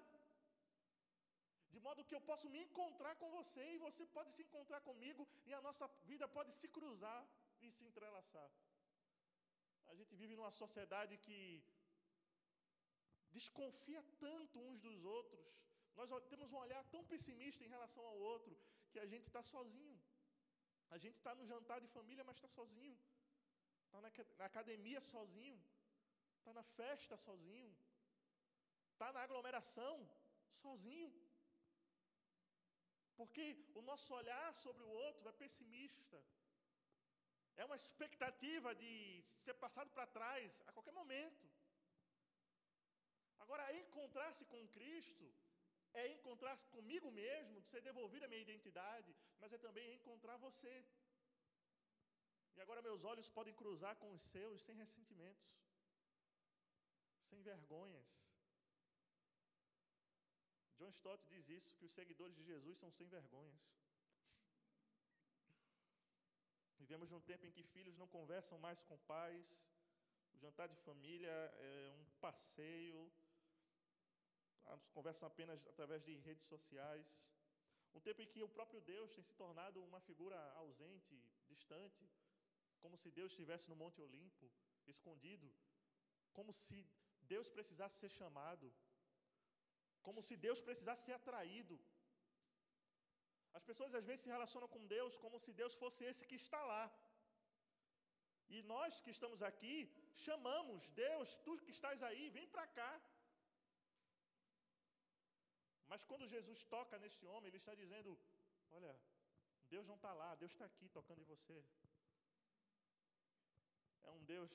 de 1.75 1.81
modo 1.87 2.05
que 2.09 2.17
eu 2.19 2.23
posso 2.31 2.47
me 2.55 2.61
encontrar 2.67 3.15
com 3.21 3.29
você 3.39 3.65
e 3.75 3.83
você 3.87 4.05
pode 4.17 4.31
se 4.37 4.43
encontrar 4.47 4.81
comigo 4.89 5.23
e 5.49 5.53
a 5.59 5.61
nossa 5.67 5.87
vida 6.11 6.27
pode 6.37 6.53
se 6.59 6.69
cruzar 6.77 7.21
e 7.61 7.71
se 7.77 7.85
entrelaçar. 7.89 8.51
A 9.93 9.95
gente 9.99 10.15
vive 10.21 10.35
numa 10.39 10.51
sociedade 10.63 11.17
que 11.27 11.39
desconfia 13.39 14.03
tanto 14.25 14.59
uns 14.67 14.81
dos 14.87 14.99
outros, 15.19 15.45
nós 15.99 16.11
temos 16.33 16.53
um 16.53 16.61
olhar 16.65 16.83
tão 16.95 17.03
pessimista 17.13 17.65
em 17.65 17.75
relação 17.77 18.05
ao 18.11 18.19
outro, 18.33 18.55
que 18.93 19.01
a 19.05 19.09
gente 19.13 19.27
está 19.31 19.43
sozinho. 19.55 19.99
A 20.95 20.99
gente 21.05 21.17
está 21.21 21.33
no 21.39 21.47
jantar 21.53 21.79
de 21.85 21.89
família, 21.97 22.25
mas 22.29 22.37
está 22.37 22.49
sozinho. 22.59 22.99
Está 23.87 24.01
na, 24.05 24.11
academia 24.51 25.01
sozinho. 25.01 25.59
Está 26.39 26.53
na 26.59 26.65
festa 26.81 27.17
sozinho. 27.17 27.73
Está 28.93 29.09
na 29.13 29.23
aglomeração 29.27 29.95
sozinho. 30.63 31.11
Porque 33.19 33.45
o 33.75 33.83
nosso 33.91 34.13
olhar 34.21 34.49
sobre 34.55 34.83
o 34.85 34.95
outro 35.07 35.29
é 35.29 35.33
pessimista. 35.45 36.19
É 37.57 37.65
uma 37.65 37.79
expectativa 37.83 38.75
de 38.83 38.93
ser 39.43 39.55
passado 39.55 39.91
para 39.91 40.07
trás 40.07 40.63
a 40.67 40.73
qualquer 40.73 40.93
momento. 40.93 41.56
Agora, 43.47 43.65
encontrar-se 43.83 44.45
com 44.53 44.69
Cristo 44.77 45.27
é 46.01 46.05
encontrar 46.15 46.55
comigo 46.77 47.11
mesmo, 47.23 47.61
de 47.61 47.69
ser 47.73 47.81
devolvida 47.89 48.27
a 48.27 48.29
minha 48.29 48.47
identidade, 48.47 49.11
mas 49.41 49.53
é 49.53 49.59
também 49.67 49.95
encontrar 49.95 50.37
você. 50.37 50.75
E 52.57 52.61
agora 52.61 52.83
meus 52.89 53.05
olhos 53.05 53.29
podem 53.29 53.55
cruzar 53.55 53.95
com 54.03 54.11
os 54.17 54.23
seus 54.33 54.63
sem 54.67 54.75
ressentimentos, 54.83 55.49
sem 57.29 57.41
vergonhas. 57.43 58.11
John 60.79 60.91
Stott 60.99 61.25
diz 61.29 61.49
isso, 61.49 61.77
que 61.77 61.87
os 61.87 61.95
seguidores 61.99 62.37
de 62.37 62.45
Jesus 62.51 62.79
são 62.79 62.91
sem 62.91 63.09
vergonhas. 63.09 63.65
Vivemos 66.79 67.11
num 67.11 67.21
tempo 67.21 67.47
em 67.47 67.53
que 67.53 67.63
filhos 67.63 67.97
não 67.97 68.09
conversam 68.09 68.59
mais 68.59 68.83
com 68.83 68.99
pais, 69.13 69.49
o 70.35 70.39
jantar 70.39 70.69
de 70.69 70.77
família 70.89 71.37
é 71.71 71.95
um 72.01 72.05
passeio, 72.21 73.01
conversam 74.93 75.27
apenas 75.29 75.67
através 75.73 76.03
de 76.09 76.15
redes 76.29 76.47
sociais. 76.47 77.07
Um 77.95 78.01
tempo 78.01 78.21
em 78.23 78.31
que 78.33 78.43
o 78.43 78.49
próprio 78.57 78.81
Deus 78.93 79.13
tem 79.15 79.25
se 79.25 79.35
tornado 79.43 79.83
uma 79.83 80.01
figura 80.09 80.39
ausente, 80.63 81.17
distante, 81.49 82.05
como 82.83 82.97
se 83.03 83.11
Deus 83.19 83.31
estivesse 83.33 83.69
no 83.71 83.77
Monte 83.83 84.01
Olimpo, 84.07 84.47
escondido, 84.87 85.49
como 86.33 86.53
se 86.53 86.79
Deus 87.33 87.49
precisasse 87.57 87.99
ser 88.03 88.11
chamado, 88.21 88.67
como 90.07 90.21
se 90.27 90.37
Deus 90.47 90.61
precisasse 90.61 91.05
ser 91.07 91.15
atraído. 91.21 91.77
As 93.59 93.65
pessoas 93.69 93.95
às 93.99 94.07
vezes 94.09 94.23
se 94.25 94.35
relacionam 94.37 94.69
com 94.75 94.87
Deus 94.97 95.17
como 95.25 95.39
se 95.45 95.53
Deus 95.61 95.75
fosse 95.83 96.05
esse 96.11 96.27
que 96.31 96.39
está 96.45 96.61
lá. 96.73 96.85
E 98.55 98.63
nós 98.73 99.01
que 99.05 99.13
estamos 99.17 99.41
aqui, 99.51 99.77
chamamos 100.27 100.89
Deus, 101.05 101.35
tu 101.45 101.55
que 101.65 101.73
estás 101.77 102.03
aí, 102.09 102.25
vem 102.37 102.47
para 102.55 102.67
cá. 102.79 102.93
Mas 105.89 106.05
quando 106.05 106.27
Jesus 106.27 106.65
toca 106.65 106.99
neste 106.99 107.25
homem, 107.27 107.49
ele 107.49 107.59
está 107.59 107.75
dizendo: 107.75 108.19
Olha, 108.71 108.95
Deus 109.69 109.87
não 109.87 109.97
está 109.97 110.13
lá, 110.13 110.35
Deus 110.35 110.53
está 110.53 110.65
aqui 110.65 110.89
tocando 110.89 111.21
em 111.21 111.31
você. 111.35 111.65
É 114.05 114.11
um 114.11 114.25
Deus 114.25 114.53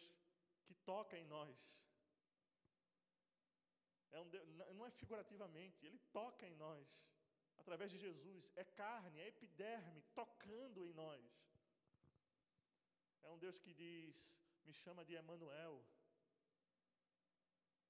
que 0.65 0.73
toca 0.73 1.17
em 1.17 1.25
nós. 1.25 1.57
É 4.11 4.19
um 4.19 4.29
Deus, 4.29 4.47
não 4.75 4.85
é 4.85 4.91
figurativamente, 4.91 5.85
ele 5.85 5.99
toca 6.11 6.45
em 6.45 6.55
nós. 6.55 6.87
Através 7.57 7.91
de 7.91 7.97
Jesus. 7.97 8.51
É 8.55 8.63
carne, 8.63 9.19
é 9.19 9.27
epiderme 9.27 10.01
tocando 10.15 10.83
em 10.83 10.93
nós. 10.93 11.23
É 13.21 13.29
um 13.29 13.37
Deus 13.37 13.57
que 13.57 13.73
diz: 13.73 14.41
Me 14.65 14.73
chama 14.73 15.05
de 15.05 15.13
Emanuel. 15.13 15.75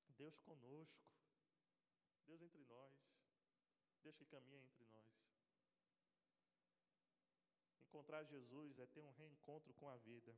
Deus 0.10 0.38
conosco. 0.40 1.10
Deus 2.28 2.42
entre 2.42 2.64
nós. 2.66 3.01
Deus 4.02 4.16
que 4.16 4.26
caminha 4.26 4.64
entre 4.64 4.86
nós. 4.86 5.12
Encontrar 7.82 8.24
Jesus 8.24 8.80
é 8.80 8.86
ter 8.86 9.02
um 9.02 9.12
reencontro 9.12 9.74
com 9.74 9.90
a 9.90 9.98
vida. 9.98 10.36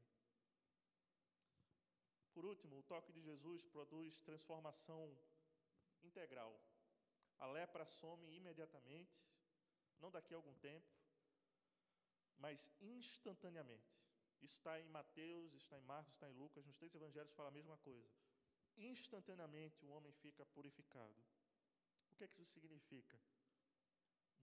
Por 2.33 2.45
último, 2.45 2.79
o 2.79 2.83
toque 2.83 3.13
de 3.13 3.21
Jesus 3.21 3.63
produz 3.65 4.19
transformação 4.21 5.15
integral. 6.03 6.59
A 7.39 7.45
lepra 7.47 7.85
some 7.85 8.27
imediatamente, 8.35 9.27
não 9.99 10.09
daqui 10.11 10.33
a 10.33 10.37
algum 10.37 10.55
tempo, 10.55 10.87
mas 12.37 12.71
instantaneamente. 12.81 14.01
Isso 14.41 14.57
está 14.57 14.79
em 14.79 14.87
Mateus, 14.89 15.53
está 15.53 15.77
em 15.77 15.83
Marcos, 15.83 16.13
está 16.13 16.29
em 16.29 16.33
Lucas, 16.33 16.65
nos 16.65 16.77
três 16.77 16.93
evangelhos 16.93 17.31
fala 17.33 17.49
a 17.49 17.51
mesma 17.51 17.77
coisa. 17.77 18.09
Instantaneamente 18.75 19.85
o 19.85 19.89
homem 19.89 20.11
fica 20.13 20.45
purificado. 20.47 21.23
O 22.11 22.15
que, 22.15 22.23
é 22.23 22.27
que 22.27 22.41
isso 22.41 22.53
significa? 22.53 23.19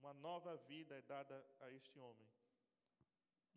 Uma 0.01 0.13
nova 0.15 0.57
vida 0.57 0.95
é 0.97 1.01
dada 1.03 1.35
a 1.59 1.69
este 1.71 1.97
homem. 1.99 2.27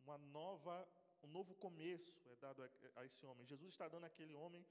Uma 0.02 0.18
nova, 0.18 0.76
um 1.22 1.28
novo 1.28 1.54
começo 1.54 2.14
é 2.33 2.37
dado 2.37 2.62
a, 2.62 2.68
a 3.00 3.04
esse 3.07 3.24
homem. 3.24 3.46
Jesus 3.46 3.72
está 3.72 3.88
dando 3.88 4.04
àquele 4.04 4.35
homem 4.35 4.62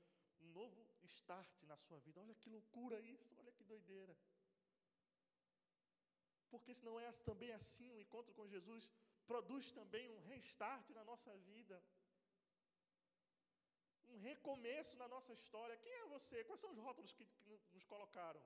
um 0.42 0.52
novo 0.60 0.86
start 1.06 1.50
na 1.64 1.78
sua 1.78 2.00
vida. 2.00 2.22
Olha 2.22 2.36
que 2.36 2.50
loucura 2.58 3.00
isso, 3.00 3.34
olha 3.40 3.52
que 3.52 3.64
doideira. 3.64 4.16
Porque 6.52 6.76
se 6.76 6.86
não 6.86 7.00
é 7.00 7.12
também 7.30 7.52
assim, 7.52 7.92
o 7.92 8.00
encontro 8.00 8.36
com 8.36 8.48
Jesus 8.48 8.92
produz 9.26 9.72
também 9.72 10.12
um 10.12 10.22
restart 10.34 10.88
na 10.92 11.04
nossa 11.04 11.36
vida. 11.52 11.84
Um 14.10 14.20
recomeço 14.20 14.96
na 14.96 15.08
nossa 15.08 15.34
história. 15.34 15.76
Quem 15.78 15.92
é 15.92 16.06
você? 16.06 16.44
Quais 16.44 16.62
são 16.62 16.70
os 16.70 16.78
rótulos 16.78 17.14
que, 17.14 17.26
que 17.26 17.60
nos 17.74 17.86
colocaram? 17.86 18.44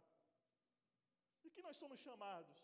De 1.42 1.50
que 1.50 1.62
nós 1.62 1.76
somos 1.76 2.00
chamados? 2.00 2.58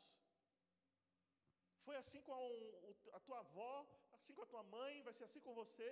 Foi 1.86 1.96
assim 2.02 2.22
com 2.26 2.34
a, 2.34 3.17
a 3.17 3.19
tua 3.28 3.39
avó, 3.46 3.74
assim 4.17 4.34
com 4.34 4.43
a 4.43 4.52
tua 4.54 4.63
mãe, 4.76 5.02
vai 5.08 5.13
ser 5.13 5.26
assim 5.26 5.41
com 5.46 5.54
você. 5.62 5.89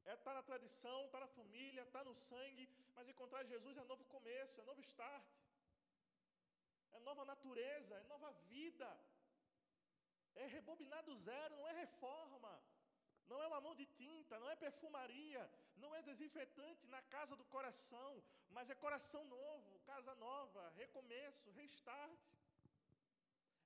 Está 0.00 0.12
é, 0.12 0.16
tá 0.26 0.34
na 0.38 0.42
tradição, 0.50 0.98
está 1.04 1.20
na 1.20 1.30
família, 1.38 1.82
está 1.82 2.02
no 2.08 2.14
sangue, 2.14 2.66
mas 2.94 3.08
encontrar 3.08 3.50
Jesus 3.52 3.76
é 3.76 3.84
novo 3.84 4.04
começo, 4.16 4.60
é 4.60 4.64
novo 4.64 4.80
start, 4.80 5.26
é 6.92 6.98
nova 7.00 7.24
natureza, 7.32 7.94
é 7.94 8.02
nova 8.12 8.30
vida, 8.54 8.88
é 10.34 10.46
rebobinar 10.46 11.02
do 11.04 11.14
zero, 11.14 11.56
não 11.56 11.68
é 11.68 11.74
reforma, 11.84 12.54
não 13.30 13.42
é 13.42 13.46
uma 13.48 13.60
mão 13.60 13.74
de 13.80 13.86
tinta, 14.00 14.38
não 14.38 14.50
é 14.50 14.56
perfumaria, 14.56 15.42
não 15.76 15.94
é 15.94 16.00
desinfetante 16.02 16.86
na 16.94 17.02
casa 17.14 17.36
do 17.36 17.44
coração, 17.56 18.10
mas 18.50 18.70
é 18.70 18.74
coração 18.86 19.22
novo, 19.24 19.78
casa 19.80 20.14
nova, 20.14 20.62
recomeço, 20.82 21.50
restart. 21.50 22.18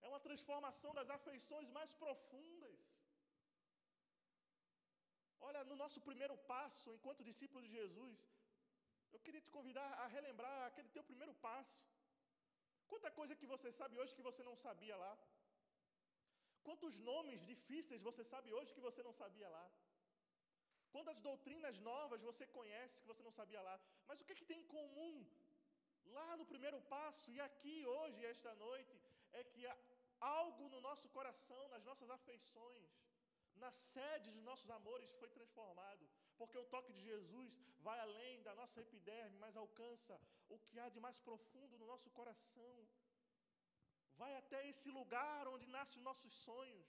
É 0.04 0.08
uma 0.12 0.22
transformação 0.26 0.92
das 0.98 1.10
afeições 1.16 1.68
mais 1.78 1.92
profundas. 2.04 2.78
Olha, 5.48 5.62
no 5.70 5.76
nosso 5.82 6.00
primeiro 6.08 6.36
passo, 6.52 6.88
enquanto 6.96 7.28
discípulo 7.30 7.62
de 7.66 7.70
Jesus, 7.78 8.18
eu 9.14 9.20
queria 9.24 9.44
te 9.46 9.50
convidar 9.56 9.88
a 10.02 10.06
relembrar 10.16 10.58
aquele 10.66 10.90
teu 10.96 11.04
primeiro 11.10 11.34
passo. 11.46 11.80
Quanta 12.92 13.10
coisa 13.18 13.38
que 13.40 13.50
você 13.52 13.68
sabe 13.80 13.98
hoje 14.00 14.16
que 14.18 14.28
você 14.28 14.42
não 14.48 14.56
sabia 14.64 14.96
lá. 15.04 15.12
Quantos 16.66 16.96
nomes 17.10 17.40
difíceis 17.52 18.06
você 18.08 18.22
sabe 18.32 18.48
hoje 18.56 18.74
que 18.76 18.86
você 18.88 19.02
não 19.08 19.14
sabia 19.22 19.48
lá. 19.56 19.66
Quantas 20.94 21.18
doutrinas 21.28 21.76
novas 21.90 22.26
você 22.30 22.44
conhece 22.58 23.00
que 23.00 23.10
você 23.12 23.22
não 23.28 23.34
sabia 23.40 23.62
lá. 23.68 23.76
Mas 24.08 24.20
o 24.20 24.24
que, 24.24 24.34
é 24.34 24.40
que 24.40 24.50
tem 24.50 24.60
em 24.60 24.70
comum 24.76 25.14
lá 26.16 26.28
no 26.40 26.46
primeiro 26.52 26.78
passo 26.94 27.30
e 27.36 27.40
aqui 27.48 27.76
hoje, 27.96 28.24
esta 28.34 28.52
noite, 28.66 28.94
é 29.32 29.42
que 29.52 29.62
algo 30.22 30.68
no 30.68 30.80
nosso 30.80 31.08
coração, 31.16 31.62
nas 31.68 31.84
nossas 31.84 32.10
afeições, 32.10 32.90
na 33.64 33.70
sede 33.70 34.30
dos 34.30 34.42
nossos 34.50 34.70
amores 34.78 35.12
foi 35.20 35.28
transformado, 35.28 36.04
porque 36.38 36.58
o 36.58 36.68
toque 36.74 36.92
de 36.92 37.02
Jesus 37.10 37.58
vai 37.86 37.98
além 38.00 38.42
da 38.42 38.54
nossa 38.60 38.80
epiderme, 38.80 39.36
mas 39.38 39.56
alcança 39.56 40.20
o 40.48 40.58
que 40.58 40.78
há 40.78 40.88
de 40.88 41.00
mais 41.00 41.18
profundo 41.18 41.78
no 41.78 41.86
nosso 41.92 42.10
coração. 42.10 42.74
Vai 44.16 44.34
até 44.36 44.60
esse 44.68 44.90
lugar 44.90 45.48
onde 45.48 45.66
nascem 45.76 45.98
os 45.98 46.04
nossos 46.04 46.32
sonhos, 46.46 46.88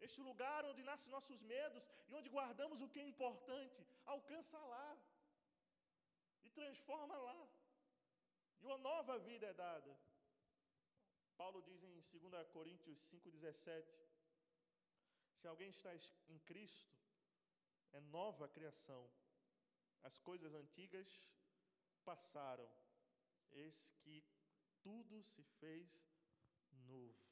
este 0.00 0.20
lugar 0.20 0.64
onde 0.64 0.82
nascem 0.82 1.10
nossos 1.16 1.40
medos 1.42 1.86
e 2.08 2.14
onde 2.14 2.28
guardamos 2.36 2.80
o 2.80 2.88
que 2.88 3.00
é 3.00 3.06
importante. 3.12 3.86
Alcança 4.06 4.58
lá 4.74 4.88
e 6.42 6.50
transforma 6.50 7.16
lá. 7.16 7.40
E 8.60 8.66
uma 8.66 8.78
nova 8.78 9.18
vida 9.18 9.46
é 9.46 9.54
dada. 9.54 9.92
Paulo 11.40 11.62
diz 11.62 11.82
em 11.82 11.92
2 11.92 12.48
Coríntios 12.48 12.98
5,17: 13.10 13.82
Se 15.32 15.48
alguém 15.48 15.70
está 15.70 15.90
em 16.28 16.38
Cristo, 16.40 16.94
é 17.92 18.00
nova 18.16 18.46
criação. 18.46 19.02
As 20.02 20.18
coisas 20.18 20.52
antigas 20.52 21.08
passaram, 22.04 22.68
eis 23.52 23.78
que 24.02 24.22
tudo 24.82 25.22
se 25.22 25.42
fez 25.60 25.88
novo. 26.92 27.24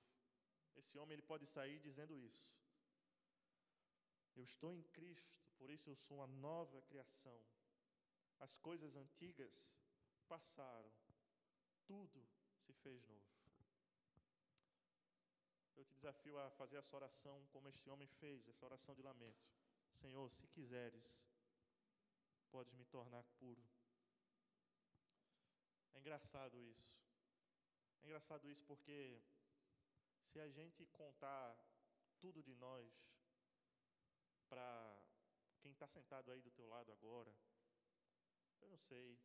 Esse 0.75 0.97
homem 0.99 1.14
ele 1.16 1.31
pode 1.33 1.47
sair 1.47 1.79
dizendo 1.79 2.18
isso. 2.18 2.49
Eu 4.35 4.44
estou 4.44 4.73
em 4.73 4.85
Cristo, 4.85 5.38
por 5.59 5.68
isso 5.68 5.90
eu 5.90 5.97
sou 5.97 6.16
uma 6.16 6.31
nova 6.49 6.81
criação. 6.90 7.38
As 8.38 8.57
coisas 8.57 8.97
antigas 8.97 9.55
passaram, 10.27 10.92
tudo 11.85 12.27
se 12.64 12.73
fez 12.73 13.07
novo. 13.07 13.28
Eu 15.79 15.85
te 15.85 15.95
desafio 15.95 16.37
a 16.41 16.51
fazer 16.51 16.77
essa 16.77 16.97
oração 16.97 17.47
como 17.53 17.69
este 17.69 17.88
homem 17.88 18.09
fez, 18.09 18.49
essa 18.49 18.67
oração 18.67 18.97
de 18.97 19.03
lamento. 19.03 19.49
Senhor, 20.01 20.29
se 20.33 20.49
quiseres, 20.49 21.25
podes 22.51 22.75
me 22.75 22.85
tornar 22.87 23.23
puro. 23.38 23.62
É 25.95 26.01
engraçado 26.01 26.61
isso. 26.61 26.99
É 28.03 28.07
engraçado 28.07 28.51
isso 28.51 28.64
porque 28.64 29.23
se 30.33 30.41
a 30.41 30.49
gente 30.49 30.85
contar 30.87 31.57
tudo 32.19 32.43
de 32.43 32.57
nós 32.57 32.93
para 34.49 35.01
quem 35.61 35.71
está 35.71 35.87
sentado 35.87 36.33
aí 36.33 36.43
do 36.43 36.51
teu 36.51 36.67
lado 36.67 36.91
agora, 36.91 37.33
eu 38.61 38.69
não 38.69 38.79
sei, 38.79 39.17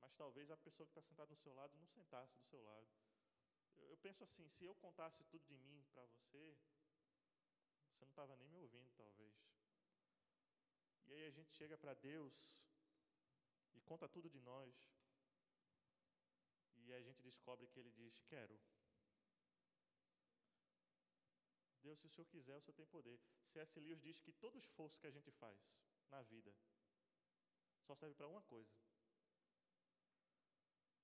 mas 0.00 0.14
talvez 0.14 0.50
a 0.50 0.56
pessoa 0.56 0.86
que 0.86 0.92
está 0.92 1.02
sentada 1.02 1.28
do 1.28 1.36
seu 1.36 1.52
lado 1.52 1.76
não 1.76 1.86
sentasse 1.88 2.34
do 2.36 2.42
seu 2.44 2.62
lado. 2.62 2.88
Eu, 3.88 3.96
penso 3.96 4.24
assim: 4.24 4.48
se 4.48 4.64
eu 4.64 4.74
contasse 4.74 5.24
tudo 5.24 5.44
de 5.46 5.56
mim 5.58 5.84
para 5.92 6.04
você, 6.06 6.56
você 7.90 8.04
não 8.04 8.10
estava 8.10 8.36
nem 8.36 8.48
me 8.48 8.56
ouvindo, 8.58 8.90
talvez. 8.96 9.34
E 11.06 11.12
aí 11.12 11.26
a 11.26 11.30
gente 11.30 11.52
chega 11.52 11.76
para 11.76 11.94
Deus 11.94 12.34
e 13.74 13.80
conta 13.80 14.08
tudo 14.08 14.30
de 14.30 14.40
nós. 14.40 14.74
E 16.76 16.92
a 16.92 17.00
gente 17.02 17.22
descobre 17.22 17.66
que 17.68 17.78
Ele 17.78 17.90
diz: 17.90 18.20
Quero. 18.22 18.60
Deus, 21.82 21.98
se 21.98 22.06
o 22.06 22.10
Senhor 22.10 22.26
quiser, 22.26 22.56
o 22.56 22.60
Senhor 22.60 22.74
tem 22.74 22.86
poder. 22.86 23.20
C.S. 23.44 23.78
Lewis 23.80 24.00
diz 24.00 24.20
que 24.20 24.32
todo 24.32 24.56
esforço 24.56 25.00
que 25.00 25.06
a 25.06 25.10
gente 25.10 25.32
faz 25.32 25.82
na 26.08 26.22
vida 26.22 26.54
só 27.82 27.94
serve 27.94 28.14
para 28.14 28.28
uma 28.28 28.42
coisa: 28.42 28.72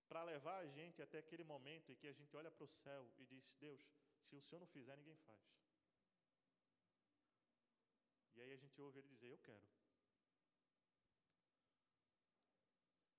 para 0.08 0.22
levar 0.22 0.58
a 0.58 0.66
gente 0.66 1.02
até 1.02 1.18
aquele 1.18 1.44
momento 1.44 1.92
em 1.92 1.96
que 1.96 2.08
a 2.08 2.12
gente 2.12 2.34
olha 2.36 2.50
para 2.50 2.64
o 2.64 2.68
céu 2.68 3.10
e 3.18 3.26
diz: 3.26 3.54
Deus, 3.60 3.80
se 4.22 4.34
o 4.34 4.42
Senhor 4.42 4.60
não 4.60 4.66
fizer, 4.66 4.96
ninguém 4.96 5.16
faz. 5.16 5.42
E 8.34 8.40
aí 8.40 8.52
a 8.52 8.56
gente 8.56 8.80
ouve 8.80 8.98
ele 8.98 9.08
dizer: 9.08 9.28
Eu 9.28 9.38
quero. 9.38 9.68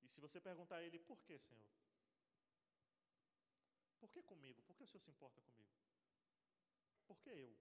E 0.02 0.08
se 0.10 0.20
você 0.20 0.42
perguntar 0.42 0.78
a 0.78 0.84
ele: 0.84 1.00
Por 1.00 1.22
que, 1.22 1.38
Senhor? 1.38 1.70
Por 4.00 4.10
que 4.10 4.24
comigo? 4.24 4.64
Por 4.64 4.76
que 4.76 4.84
o 4.84 4.88
Senhor 4.88 5.02
se 5.02 5.12
importa 5.12 5.42
comigo? 5.42 5.70
Por 7.06 7.20
que 7.20 7.30
eu? 7.30 7.56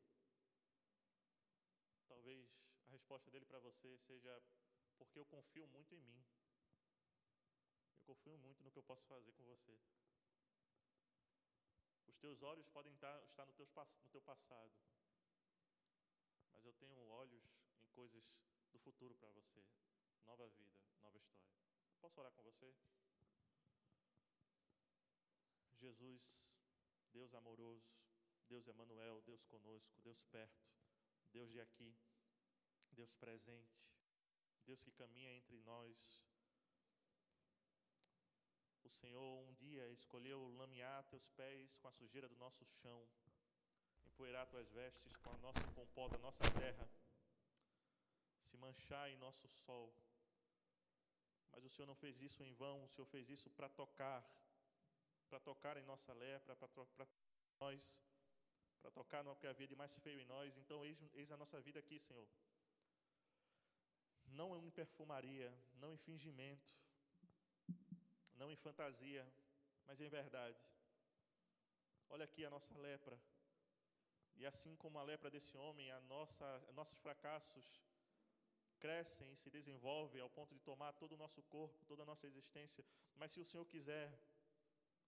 Talvez 2.07 2.49
a 2.87 2.91
resposta 2.91 3.31
dele 3.31 3.45
para 3.45 3.59
você 3.59 3.99
seja: 3.99 4.43
Porque 4.97 5.19
eu 5.19 5.27
confio 5.27 5.67
muito 5.67 5.95
em 5.95 6.01
mim 6.01 6.25
confio 8.19 8.39
muito 8.39 8.63
no 8.65 8.71
que 8.71 8.79
eu 8.79 8.83
posso 8.83 9.07
fazer 9.07 9.33
com 9.33 9.45
você. 9.45 9.79
Os 12.07 12.17
teus 12.17 12.43
olhos 12.43 12.67
podem 12.69 12.93
estar, 12.93 13.23
estar 13.25 13.47
no, 13.47 13.53
teus, 13.53 13.71
no 14.03 14.09
teu 14.11 14.21
passado, 14.23 14.73
mas 16.53 16.65
eu 16.65 16.73
tenho 16.75 16.99
olhos 17.09 17.45
em 17.81 17.89
coisas 17.91 18.25
do 18.73 18.79
futuro 18.81 19.15
para 19.15 19.31
você. 19.31 19.65
Nova 20.25 20.49
vida, 20.49 20.77
nova 21.01 21.17
história. 21.17 21.47
Posso 22.01 22.19
orar 22.21 22.33
com 22.33 22.43
você? 22.43 22.75
Jesus, 25.77 26.51
Deus 27.13 27.33
amoroso, 27.35 27.89
Deus 28.49 28.67
Emanuel, 28.67 29.23
Deus 29.23 29.45
conosco, 29.45 30.03
Deus 30.03 30.23
perto, 30.25 30.73
Deus 31.31 31.53
de 31.53 31.61
aqui, 31.61 31.97
Deus 32.91 33.15
presente, 33.15 33.95
Deus 34.67 34.83
que 34.83 34.91
caminha 34.91 35.33
entre 35.33 35.57
nós, 35.59 36.28
o 38.89 38.91
Senhor 38.91 39.31
um 39.47 39.53
dia 39.53 39.87
escolheu 39.91 40.41
lamear 40.57 41.05
teus 41.05 41.27
pés 41.41 41.77
com 41.77 41.89
a 41.89 41.93
sujeira 41.93 42.27
do 42.27 42.37
nosso 42.37 42.65
chão, 42.81 43.07
empoeirar 44.07 44.47
tuas 44.47 44.71
vestes 44.71 45.15
com, 45.17 45.31
a 45.31 45.39
nossa, 45.39 45.63
com 45.75 45.83
o 45.83 45.87
pó 45.89 46.09
da 46.09 46.17
nossa 46.19 46.43
terra, 46.53 46.89
se 48.41 48.57
manchar 48.57 49.11
em 49.11 49.17
nosso 49.17 49.47
sol. 49.47 49.95
Mas 51.53 51.65
o 51.65 51.69
Senhor 51.69 51.87
não 51.87 51.95
fez 51.95 52.23
isso 52.23 52.43
em 52.43 52.55
vão, 52.55 52.83
o 52.83 52.89
Senhor 52.89 53.07
fez 53.07 53.29
isso 53.29 53.51
para 53.51 53.69
tocar, 53.69 54.25
para 55.29 55.39
tocar 55.41 55.77
em 55.77 55.85
nossa 55.85 56.15
lepra, 56.15 56.57
para 56.57 57.07
nós, 57.61 58.03
para 58.81 58.91
tocar 58.91 59.23
no 59.23 59.37
que 59.37 59.47
havia 59.47 59.69
de 59.69 59.77
mais 59.77 59.95
feio 59.97 60.21
em 60.21 60.25
nós. 60.25 60.57
Então, 60.57 60.83
eis, 60.87 60.99
eis 61.13 61.31
a 61.31 61.37
nossa 61.37 61.61
vida 61.61 61.79
aqui, 61.79 61.99
Senhor. 61.99 62.27
Não 64.29 64.57
em 64.57 64.71
perfumaria, 64.71 65.53
não 65.75 65.93
em 65.93 65.99
fingimento, 65.99 66.75
não 68.41 68.51
em 68.53 68.57
fantasia, 68.57 69.25
mas 69.87 70.01
em 70.01 70.09
verdade. 70.09 70.63
Olha 72.09 72.25
aqui 72.25 72.45
a 72.45 72.51
nossa 72.51 72.77
lepra. 72.79 73.19
E 74.37 74.47
assim 74.47 74.75
como 74.77 74.99
a 74.99 75.03
lepra 75.03 75.31
desse 75.31 75.57
homem, 75.57 75.91
a 75.91 76.01
nossa, 76.03 76.47
nossos 76.73 76.99
fracassos 76.99 77.67
crescem 78.79 79.33
e 79.33 79.37
se 79.37 79.51
desenvolvem 79.51 80.23
ao 80.23 80.31
ponto 80.31 80.55
de 80.55 80.61
tomar 80.61 80.93
todo 80.93 81.13
o 81.15 81.23
nosso 81.25 81.43
corpo, 81.55 81.85
toda 81.87 82.03
a 82.05 82.07
nossa 82.11 82.27
existência. 82.27 82.85
Mas 83.17 83.33
se 83.33 83.41
o 83.41 83.45
Senhor 83.45 83.67
quiser, 83.67 84.07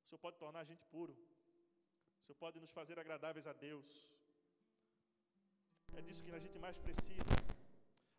o 0.05 0.09
Senhor 0.09 0.19
pode 0.19 0.39
tornar 0.39 0.61
a 0.61 0.71
gente 0.71 0.85
puro. 0.87 1.13
O 1.13 2.23
Senhor 2.25 2.39
pode 2.45 2.59
nos 2.59 2.73
fazer 2.73 2.99
agradáveis 2.99 3.47
a 3.47 3.53
Deus. 3.53 3.89
É 5.99 6.03
disso 6.03 6.25
que 6.25 6.33
a 6.33 6.39
gente 6.39 6.59
mais 6.59 6.77
precisa. 6.79 7.35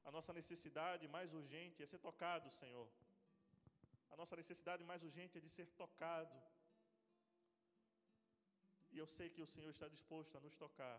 A 0.05 0.12
nossa 0.12 0.34
necessidade 0.34 1.07
mais 1.07 1.34
urgente 1.34 1.84
é 1.84 1.86
ser 1.86 1.99
tocado, 1.99 2.49
Senhor. 2.51 2.88
Nossa 4.22 4.36
necessidade 4.36 4.84
mais 4.90 5.02
urgente 5.08 5.38
é 5.40 5.42
de 5.42 5.50
ser 5.50 5.68
tocado. 5.82 6.38
E 8.92 8.98
eu 9.02 9.08
sei 9.08 9.28
que 9.36 9.42
o 9.42 9.48
Senhor 9.54 9.72
está 9.72 9.88
disposto 9.88 10.38
a 10.38 10.42
nos 10.46 10.56
tocar. 10.64 10.98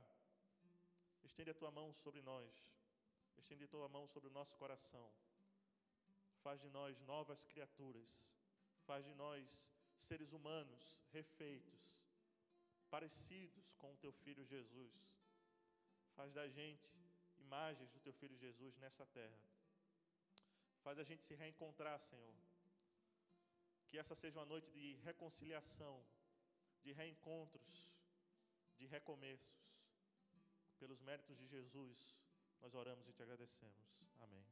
Estende 1.29 1.51
a 1.53 1.59
tua 1.61 1.70
mão 1.70 1.89
sobre 2.03 2.20
nós. 2.20 2.51
Estende 3.39 3.64
a 3.64 3.68
tua 3.75 3.89
mão 3.89 4.09
sobre 4.09 4.29
o 4.29 4.33
nosso 4.39 4.57
coração. 4.57 5.07
Faz 6.43 6.61
de 6.61 6.70
nós 6.79 7.01
novas 7.03 7.45
criaturas. 7.45 8.11
Faz 8.89 9.05
de 9.05 9.14
nós 9.14 9.70
seres 9.97 10.33
humanos 10.33 10.99
refeitos, 11.12 11.81
parecidos 12.91 13.73
com 13.75 13.93
o 13.93 13.99
teu 13.99 14.12
filho 14.25 14.45
Jesus. 14.45 14.95
Faz 16.16 16.33
da 16.33 16.49
gente 16.49 16.93
imagens 17.39 17.93
do 17.93 18.01
teu 18.01 18.14
filho 18.14 18.37
Jesus 18.37 18.77
nessa 18.79 19.07
terra. 19.07 19.43
Faz 20.83 20.99
a 20.99 21.05
gente 21.05 21.23
se 21.23 21.37
reencontrar, 21.37 22.01
Senhor. 22.01 22.35
Que 23.93 23.99
essa 23.99 24.14
seja 24.14 24.38
uma 24.38 24.47
noite 24.47 24.70
de 24.72 24.95
reconciliação, 25.05 26.03
de 26.82 26.93
reencontros, 26.93 27.90
de 28.78 28.86
recomeços. 28.86 29.70
Pelos 30.78 31.03
méritos 31.03 31.36
de 31.36 31.47
Jesus, 31.47 32.16
nós 32.62 32.74
oramos 32.74 33.07
e 33.07 33.12
te 33.12 33.22
agradecemos. 33.22 34.01
Amém. 34.18 34.51